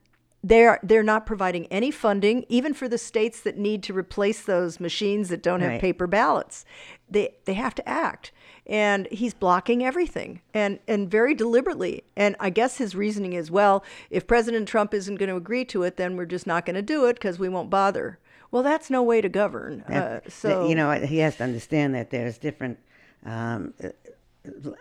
they're 0.46 0.80
they're 0.84 1.04
not 1.04 1.26
providing 1.26 1.68
any 1.68 1.90
funding, 1.90 2.46
even 2.50 2.74
for 2.74 2.90
the 2.90 2.98
states 2.98 3.40
that 3.42 3.58
need 3.58 3.82
to 3.84 3.94
replace 3.94 4.42
those 4.44 4.80
machines 4.80 5.30
that 5.30 5.42
don't 5.42 5.62
have 5.62 5.72
Right. 5.72 5.82
paper 5.82 6.06
ballots. 6.06 6.66
They 7.10 7.36
they 7.46 7.54
have 7.54 7.74
to 7.76 7.90
act, 7.90 8.32
and 8.66 9.08
he's 9.12 9.34
blocking 9.34 9.84
everything, 9.84 10.42
and 10.54 10.80
and 10.88 11.10
very 11.12 11.34
deliberately. 11.36 12.04
And 12.16 12.36
I 12.40 12.50
guess 12.50 12.78
his 12.78 12.96
reasoning 12.96 13.34
is, 13.34 13.52
well, 13.52 13.84
if 14.10 14.26
President 14.28 14.68
Trump 14.68 14.94
isn't 14.94 15.16
going 15.16 15.30
to 15.30 15.36
agree 15.36 15.66
to 15.66 15.84
it, 15.84 15.98
then 15.98 16.16
we're 16.18 16.26
just 16.26 16.48
not 16.48 16.66
going 16.66 16.76
to 16.76 16.82
do 16.82 17.06
it 17.06 17.14
because 17.16 17.40
we 17.40 17.50
won't 17.50 17.70
bother. 17.70 18.20
Well, 18.52 18.64
that's 18.64 18.90
no 18.90 19.02
way 19.04 19.20
to 19.20 19.30
govern. 19.30 19.82
Uh, 19.82 20.20
so 20.30 20.68
you 20.68 20.76
know 20.76 20.92
he 20.92 21.18
has 21.20 21.38
to 21.38 21.44
understand 21.44 21.96
that 21.96 22.10
there's 22.12 22.38
different 22.38 22.78
um, 23.26 23.74
uh, 23.84 23.90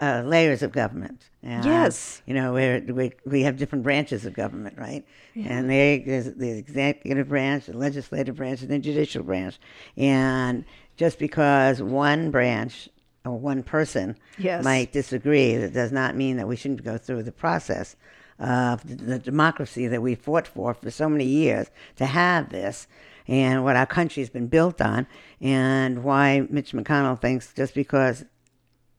uh, 0.01 0.23
layers 0.27 0.63
of 0.63 0.73
government. 0.73 1.31
And, 1.43 1.65
Yes. 1.65 2.21
you 2.27 2.35
know 2.35 2.53
we're, 2.53 2.81
we 2.81 3.13
we 3.25 3.43
have 3.43 3.57
different 3.57 3.83
branches 3.85 4.27
of 4.27 4.35
government, 4.35 4.77
right? 4.79 5.05
And 5.35 5.71
there- 5.71 6.01
there's 6.05 6.35
the 6.35 6.51
executive 6.51 7.29
branch, 7.29 7.67
the 7.67 7.77
legislative 7.77 8.37
branch, 8.37 8.61
and 8.63 8.71
the 8.71 8.79
judicial 8.79 9.23
branch. 9.23 9.59
And 9.97 10.65
just 10.97 11.19
because 11.19 11.81
one 11.81 12.31
branch 12.31 12.89
or 13.25 13.39
one 13.39 13.63
person 13.63 14.17
Yes. 14.39 14.65
might 14.65 14.93
disagree, 14.93 15.57
that 15.57 15.73
does 15.73 15.93
not 15.93 16.17
mean 16.17 16.37
that 16.39 16.49
we 16.49 16.57
shouldn't 16.57 16.85
go 16.85 16.99
through 16.99 17.23
the 17.23 17.33
process 17.33 17.97
of 18.39 18.87
the, 18.89 18.95
the 18.97 19.19
democracy 19.19 19.87
that 19.87 20.03
we 20.03 20.15
fought 20.15 20.47
for 20.49 20.75
for 20.75 20.91
so 20.91 21.09
many 21.09 21.25
years 21.25 21.71
to 21.97 22.07
have 22.07 22.49
this 22.51 22.89
and 23.29 23.63
what 23.63 23.77
our 23.77 23.87
country's 23.87 24.31
been 24.31 24.49
built 24.49 24.81
on 24.81 25.07
and 25.41 26.03
why 26.03 26.47
Mitch 26.51 26.73
McConnell 26.73 27.21
thinks 27.21 27.53
just 27.53 27.75
because 27.75 28.25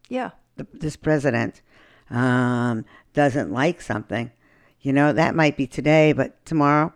yeah, 0.10 0.32
the, 0.56 0.66
this 0.74 0.96
president 0.96 1.62
um, 2.10 2.86
doesn't 3.14 3.52
like 3.52 3.82
something, 3.82 4.32
you 4.82 4.94
know, 4.94 5.12
that 5.12 5.36
might 5.36 5.58
be 5.58 5.66
today, 5.68 6.14
but 6.14 6.46
tomorrow, 6.46 6.94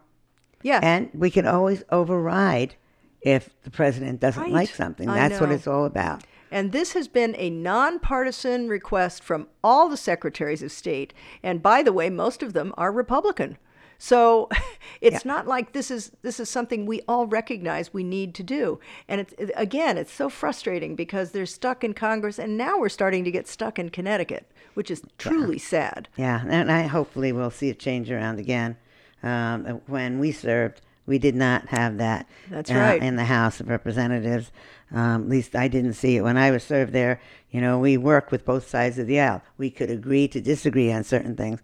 yeah, 0.62 0.80
and 0.84 1.10
we 1.14 1.30
can 1.32 1.48
always 1.48 1.84
override 1.90 2.76
if 3.22 3.50
the 3.64 3.72
president 3.72 4.20
doesn't 4.20 4.44
Right. 4.44 4.52
like 4.54 4.70
something. 4.70 5.08
That's 5.08 5.42
what 5.42 5.52
it's 5.52 5.68
all 5.68 5.86
about. 5.86 6.24
And 6.52 6.72
this 6.72 6.94
has 6.94 7.08
been 7.08 7.36
a 7.38 7.50
nonpartisan 7.50 8.70
request 8.70 9.24
from 9.24 9.48
all 9.64 9.90
the 9.90 9.98
secretaries 9.98 10.64
of 10.64 10.72
state. 10.72 11.14
And 11.44 11.62
by 11.62 11.84
the 11.84 11.94
way, 11.94 12.10
most 12.10 12.42
of 12.44 12.54
them 12.54 12.74
are 12.78 12.92
Republican. 12.92 13.58
So 13.98 14.50
it's 15.02 15.26
not 15.26 15.48
like 15.48 15.74
this 15.74 15.90
is 15.90 16.12
this 16.22 16.40
is 16.40 16.50
something 16.50 16.86
we 16.86 17.02
all 17.08 17.28
recognize 17.28 17.94
we 17.94 18.04
need 18.04 18.34
to 18.36 18.44
do. 18.44 18.80
And 19.08 19.22
it's 19.22 19.34
again, 19.56 19.98
it's 19.98 20.14
so 20.14 20.30
frustrating 20.30 20.96
because 20.96 21.32
they're 21.32 21.46
stuck 21.46 21.84
in 21.84 21.94
Congress 21.94 22.40
and 22.40 22.58
now 22.58 22.80
we're 22.80 22.90
starting 22.90 23.24
to 23.24 23.32
get 23.32 23.48
stuck 23.48 23.80
in 23.80 23.90
Connecticut, 23.90 24.50
which 24.76 24.92
is 24.92 25.02
truly 25.18 25.58
sad. 25.58 26.08
Yeah, 26.18 26.44
and 26.48 26.72
I 26.72 26.84
hopefully 26.84 27.32
we'll 27.32 27.52
see 27.52 27.70
a 27.70 27.76
change 27.76 28.12
around 28.12 28.40
again. 28.40 28.78
Um, 29.24 29.82
when 29.88 30.20
we 30.20 30.32
served, 30.32 30.82
we 31.08 31.18
did 31.18 31.36
not 31.36 31.70
have 31.70 31.98
that. 31.98 32.28
That's 32.52 32.70
uh, 32.70 32.76
right. 32.76 33.02
In 33.02 33.16
the 33.16 33.26
House 33.26 33.60
of 33.60 33.70
Representatives, 33.70 34.52
um, 34.92 35.24
at 35.24 35.30
least 35.30 35.56
I 35.56 35.68
didn't 35.68 35.94
see 35.94 36.18
it 36.18 36.22
when 36.22 36.38
I 36.38 36.52
was 36.52 36.64
served 36.64 36.94
there. 36.94 37.20
You 37.50 37.62
know, 37.62 37.80
we 37.80 37.98
work 37.98 38.30
with 38.30 38.46
both 38.46 38.70
sides 38.70 39.00
of 39.00 39.08
the 39.08 39.20
aisle. 39.20 39.42
We 39.58 39.72
could 39.72 39.90
agree 39.90 40.28
to 40.28 40.42
disagree 40.42 40.92
on 40.92 41.04
certain 41.04 41.36
things, 41.36 41.62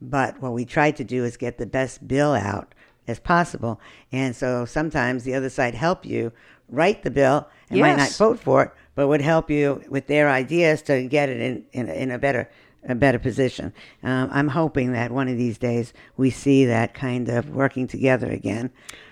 but 0.00 0.40
what 0.42 0.52
we 0.52 0.64
tried 0.64 0.96
to 0.96 1.04
do 1.04 1.24
is 1.24 1.36
get 1.36 1.58
the 1.58 1.66
best 1.66 2.08
bill 2.08 2.34
out 2.34 2.74
as 3.06 3.20
possible. 3.20 3.80
And 4.10 4.34
so 4.34 4.64
sometimes 4.64 5.22
the 5.22 5.34
other 5.34 5.50
side 5.50 5.74
help 5.74 6.04
you 6.04 6.32
write 6.68 7.02
the 7.02 7.10
bill 7.10 7.48
and 7.70 7.80
might 7.80 7.96
not 7.96 8.10
vote 8.12 8.40
for 8.40 8.64
it, 8.64 8.70
but 8.94 9.08
would 9.08 9.20
help 9.20 9.50
you 9.50 9.82
with 9.88 10.06
their 10.06 10.28
ideas 10.28 10.82
to 10.82 11.06
get 11.06 11.28
it 11.28 11.40
in, 11.40 11.64
in, 11.72 11.88
in 11.88 12.10
a 12.10 12.18
better 12.18 12.50
a 12.88 12.94
better 12.94 13.18
position. 13.18 13.72
Um, 14.02 14.28
I'm 14.32 14.48
hoping 14.48 14.92
that 14.92 15.10
one 15.10 15.28
of 15.28 15.36
these 15.36 15.58
days 15.58 15.92
we 16.16 16.30
see 16.30 16.64
that 16.66 16.94
kind 16.94 17.28
of 17.28 17.50
working 17.50 17.86
together 17.86 18.30
again, 18.30 18.70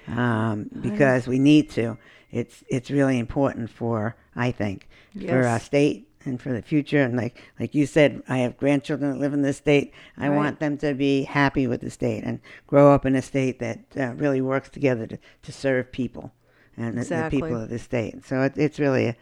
um, 0.08 0.70
because 0.80 1.26
we 1.26 1.38
need 1.38 1.70
to. 1.70 1.98
It's 2.30 2.64
it's 2.68 2.90
really 2.90 3.18
important 3.18 3.70
for 3.70 4.16
I 4.34 4.50
think 4.50 4.88
for 5.28 5.46
our 5.46 5.60
state 5.60 6.08
and 6.24 6.40
for 6.40 6.52
the 6.52 6.62
future. 6.62 7.00
And 7.02 7.16
like 7.16 7.40
like 7.60 7.74
you 7.74 7.86
said, 7.86 8.22
I 8.28 8.38
have 8.38 8.56
grandchildren 8.56 9.12
that 9.12 9.18
live 9.20 9.32
in 9.32 9.42
this 9.42 9.58
state. 9.58 9.92
I 10.18 10.28
Right. 10.28 10.36
want 10.36 10.58
them 10.60 10.76
to 10.78 10.94
be 10.94 11.22
happy 11.24 11.66
with 11.66 11.80
the 11.80 11.90
state 11.90 12.24
and 12.24 12.40
grow 12.66 12.92
up 12.92 13.06
in 13.06 13.14
a 13.14 13.22
state 13.22 13.58
that 13.60 13.80
uh, 13.96 14.14
really 14.14 14.40
works 14.40 14.68
together 14.68 15.06
to, 15.06 15.18
to 15.42 15.52
serve 15.52 15.92
people 15.92 16.32
and 16.76 16.98
the- 16.98 17.04
the 17.30 17.30
people 17.30 17.48
of 17.62 17.68
the 17.70 17.78
state. 17.78 18.24
So 18.26 18.42
it, 18.42 18.54
it's 18.56 18.80
really 18.80 19.06
a, 19.06 19.16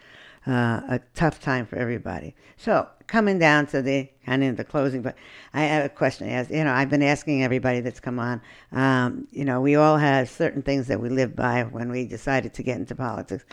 uh, 0.47 0.81
a 0.89 1.01
tough 1.15 1.41
time 1.41 1.67
for 1.67 1.77
everybody. 1.77 2.35
So 2.57 2.89
coming 3.07 3.39
down 3.39 3.67
to 3.67 3.83
the 3.83 4.09
kind 4.27 4.43
of 4.43 4.57
the 4.57 4.65
closing, 4.65 5.03
but 5.03 5.17
I 5.55 5.63
have 5.63 5.85
a 5.85 5.89
question. 5.89 6.29
As 6.29 6.51
you 6.51 6.65
know, 6.65 6.73
I've 6.73 6.91
been 6.91 7.03
asking 7.03 7.45
everybody 7.45 7.81
that's 7.81 8.01
come 8.01 8.19
on. 8.19 8.41
Um, 8.73 9.29
you 9.31 9.45
know, 9.45 9.61
we 9.61 9.77
all 9.77 9.99
have 9.99 10.29
certain 10.29 10.63
things 10.63 10.89
that 10.89 11.01
we 11.01 11.09
live 11.09 11.37
by 11.37 11.63
when 11.65 11.91
we 11.91 12.07
decided 12.07 12.55
to 12.55 12.63
get 12.63 12.79
into 12.79 12.95
politics, 12.95 13.45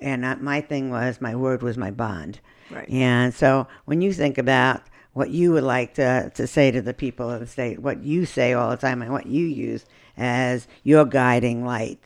and 0.00 0.24
uh, 0.24 0.36
my 0.40 0.60
thing 0.60 0.90
was 0.90 1.20
my 1.20 1.34
word 1.34 1.62
was 1.62 1.76
my 1.76 1.90
bond. 1.90 2.40
Right. 2.70 2.88
And 2.90 3.32
so 3.32 3.68
when 3.84 4.00
you 4.00 4.12
think 4.12 4.38
about 4.38 4.82
what 5.12 5.30
you 5.30 5.52
would 5.52 5.64
like 5.64 5.94
to, 5.94 6.30
to 6.34 6.46
say 6.46 6.70
to 6.70 6.82
the 6.82 6.92
people 6.92 7.30
of 7.30 7.40
the 7.40 7.46
state, 7.46 7.78
what 7.78 8.02
you 8.02 8.26
say 8.26 8.52
all 8.52 8.70
the 8.70 8.76
time, 8.76 9.00
and 9.00 9.12
what 9.12 9.26
you 9.26 9.46
use 9.46 9.86
as 10.18 10.68
your 10.82 11.06
guiding 11.06 11.64
light, 11.64 12.00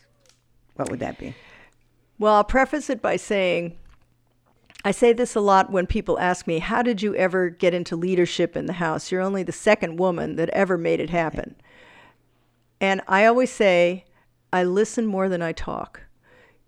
what 0.76 0.90
would 0.90 1.00
that 1.00 1.18
be? 1.18 1.34
Well, 2.18 2.34
I'll 2.34 2.44
preface 2.44 2.90
it 2.90 3.00
by 3.00 3.16
saying 3.16 3.76
I 4.84 4.92
say 4.92 5.12
this 5.12 5.34
a 5.34 5.40
lot 5.40 5.70
when 5.70 5.86
people 5.86 6.18
ask 6.18 6.46
me, 6.46 6.58
How 6.58 6.82
did 6.82 7.02
you 7.02 7.14
ever 7.14 7.50
get 7.50 7.74
into 7.74 7.96
leadership 7.96 8.56
in 8.56 8.66
the 8.66 8.74
House? 8.74 9.12
You're 9.12 9.20
only 9.20 9.42
the 9.42 9.52
second 9.52 9.98
woman 9.98 10.36
that 10.36 10.48
ever 10.50 10.78
made 10.78 11.00
it 11.00 11.10
happen. 11.10 11.56
And 12.80 13.02
I 13.06 13.26
always 13.26 13.50
say, 13.50 14.06
I 14.52 14.64
listen 14.64 15.06
more 15.06 15.28
than 15.28 15.42
I 15.42 15.52
talk. 15.52 16.02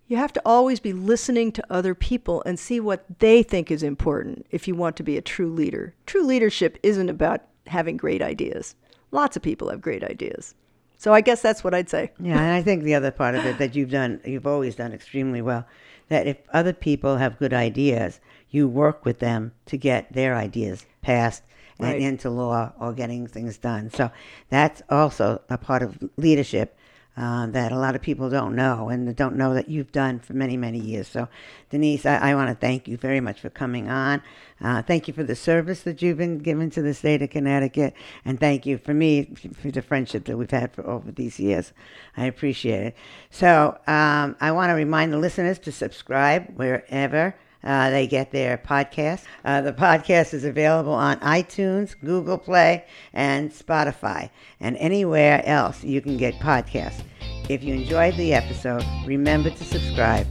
You 0.07 0.19
have 0.19 0.33
to 0.35 0.43
always 0.45 0.79
be 0.79 0.93
listening 0.93 1.53
to 1.53 1.65
other 1.71 1.95
people 1.95 2.43
and 2.45 2.59
see 2.59 2.81
what 2.81 3.07
they 3.19 3.43
think 3.43 3.71
is 3.71 3.83
important 3.83 4.47
if 4.51 4.69
you 4.69 4.75
want 4.75 4.97
to 4.97 5.03
be 5.03 5.17
a 5.17 5.23
true 5.23 5.51
leader. 5.51 5.95
True 6.05 6.25
leadership 6.25 6.79
isn't 6.83 7.09
about 7.09 7.41
having 7.67 7.97
great 7.97 8.21
ideas. 8.21 8.75
Lots 9.11 9.37
of 9.37 9.43
people 9.43 9.71
have 9.71 9.81
great 9.81 10.05
ideas. 10.05 10.55
So 10.99 11.15
I 11.15 11.21
guess 11.23 11.41
that's 11.41 11.65
what 11.65 11.75
I'd 11.75 11.89
say. 11.89 12.13
Yeah, 12.21 12.41
and 12.41 12.53
I 12.53 12.63
think 12.63 12.85
the 12.85 12.95
other 12.95 13.11
part 13.11 13.35
of 13.35 13.45
it 13.47 13.59
that 13.59 13.75
you've 13.75 13.91
done, 13.91 14.21
you've 14.25 14.47
always 14.47 14.77
done 14.77 14.93
extremely 14.93 15.41
well, 15.41 15.67
that 16.13 16.27
if 16.27 16.37
other 16.53 16.73
people 16.73 17.17
have 17.17 17.39
good 17.39 17.53
ideas, 17.55 18.21
you 18.51 18.69
work 18.69 19.05
with 19.05 19.19
them 19.19 19.53
to 19.67 19.77
get 19.77 20.13
their 20.13 20.37
ideas 20.37 20.87
passed 21.01 21.43
Right. 21.79 21.97
and 21.97 22.05
into 22.05 22.31
law 22.31 22.73
or 22.79 22.93
getting 22.93 23.27
things 23.27 23.57
done. 23.59 23.91
So 23.91 24.11
that's 24.51 24.83
also 24.89 25.41
a 25.51 25.59
part 25.59 25.83
of 25.83 25.99
leadership 26.17 26.77
uh, 27.17 27.47
that 27.47 27.73
a 27.73 27.79
lot 27.79 27.95
of 27.95 28.01
people 28.01 28.31
don't 28.31 28.57
know 28.57 28.89
and 28.89 29.15
don't 29.15 29.37
know 29.37 29.53
that 29.53 29.69
you've 29.69 29.93
done 29.93 30.19
for 30.19 30.33
many, 30.33 30.57
many 30.57 30.79
years. 30.79 31.09
So, 31.09 31.29
Denise, 31.69 32.07
I, 32.07 32.31
I 32.31 32.35
want 32.35 32.49
to 32.49 32.55
thank 32.55 32.89
you 32.89 32.97
very 32.97 33.21
much 33.21 33.41
for 33.41 33.51
coming 33.51 33.91
on. 33.91 34.23
Uh, 34.61 34.81
thank 34.81 35.09
you 35.09 35.15
for 35.15 35.23
the 35.23 35.37
service 35.37 35.83
that 35.83 36.01
you've 36.01 36.19
been 36.19 36.39
given 36.39 36.71
to 36.71 36.81
the 36.81 36.95
state 36.95 37.21
of 37.21 37.31
Connecticut, 37.31 37.95
and 38.25 38.41
thank 38.41 38.65
you 38.65 38.79
for 38.79 38.95
me 38.95 39.35
for 39.55 39.71
the 39.71 39.83
friendship 39.83 40.25
that 40.25 40.39
we've 40.39 40.51
had 40.51 40.73
for 40.73 40.87
over 40.87 41.13
these 41.13 41.39
years. 41.39 41.73
I 42.17 42.27
appreciate 42.27 42.87
it. 42.87 42.97
So, 43.31 43.79
um, 43.87 44.37
I 44.41 44.53
want 44.53 44.71
to 44.71 44.75
remind 44.75 45.13
the 45.13 45.19
listeners 45.19 45.59
to 45.61 45.73
subscribe 45.73 46.57
wherever. 46.57 47.35
Uh, 47.65 47.91
they 47.91 48.07
get 48.07 48.31
their 48.31 48.59
podcast. 48.59 49.23
Uh, 49.45 49.61
the 49.61 49.73
podcast 49.73 50.35
is 50.35 50.45
available 50.45 50.93
on 50.93 51.19
iTunes, 51.21 51.95
Google 52.05 52.39
Play, 52.39 52.85
and 53.13 53.51
Spotify, 53.51 54.31
and 54.61 54.77
anywhere 54.79 55.43
else 55.47 55.85
you 55.85 56.01
can 56.01 56.17
get 56.17 56.35
podcasts. 56.35 57.03
If 57.49 57.63
you 57.63 57.75
enjoyed 57.75 58.17
the 58.17 58.35
episode, 58.35 58.85
remember 59.07 59.51
to 59.51 59.65
subscribe. 59.65 60.27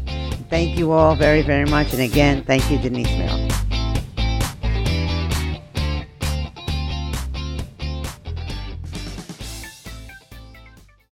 Thank 0.49 0.77
you 0.77 0.91
all 0.91 1.15
very, 1.15 1.41
very 1.41 1.65
much. 1.65 1.93
And 1.93 2.01
again, 2.01 2.43
thank 2.43 2.69
you, 2.69 2.77
Denise 2.77 3.07
Merrill. 3.17 3.70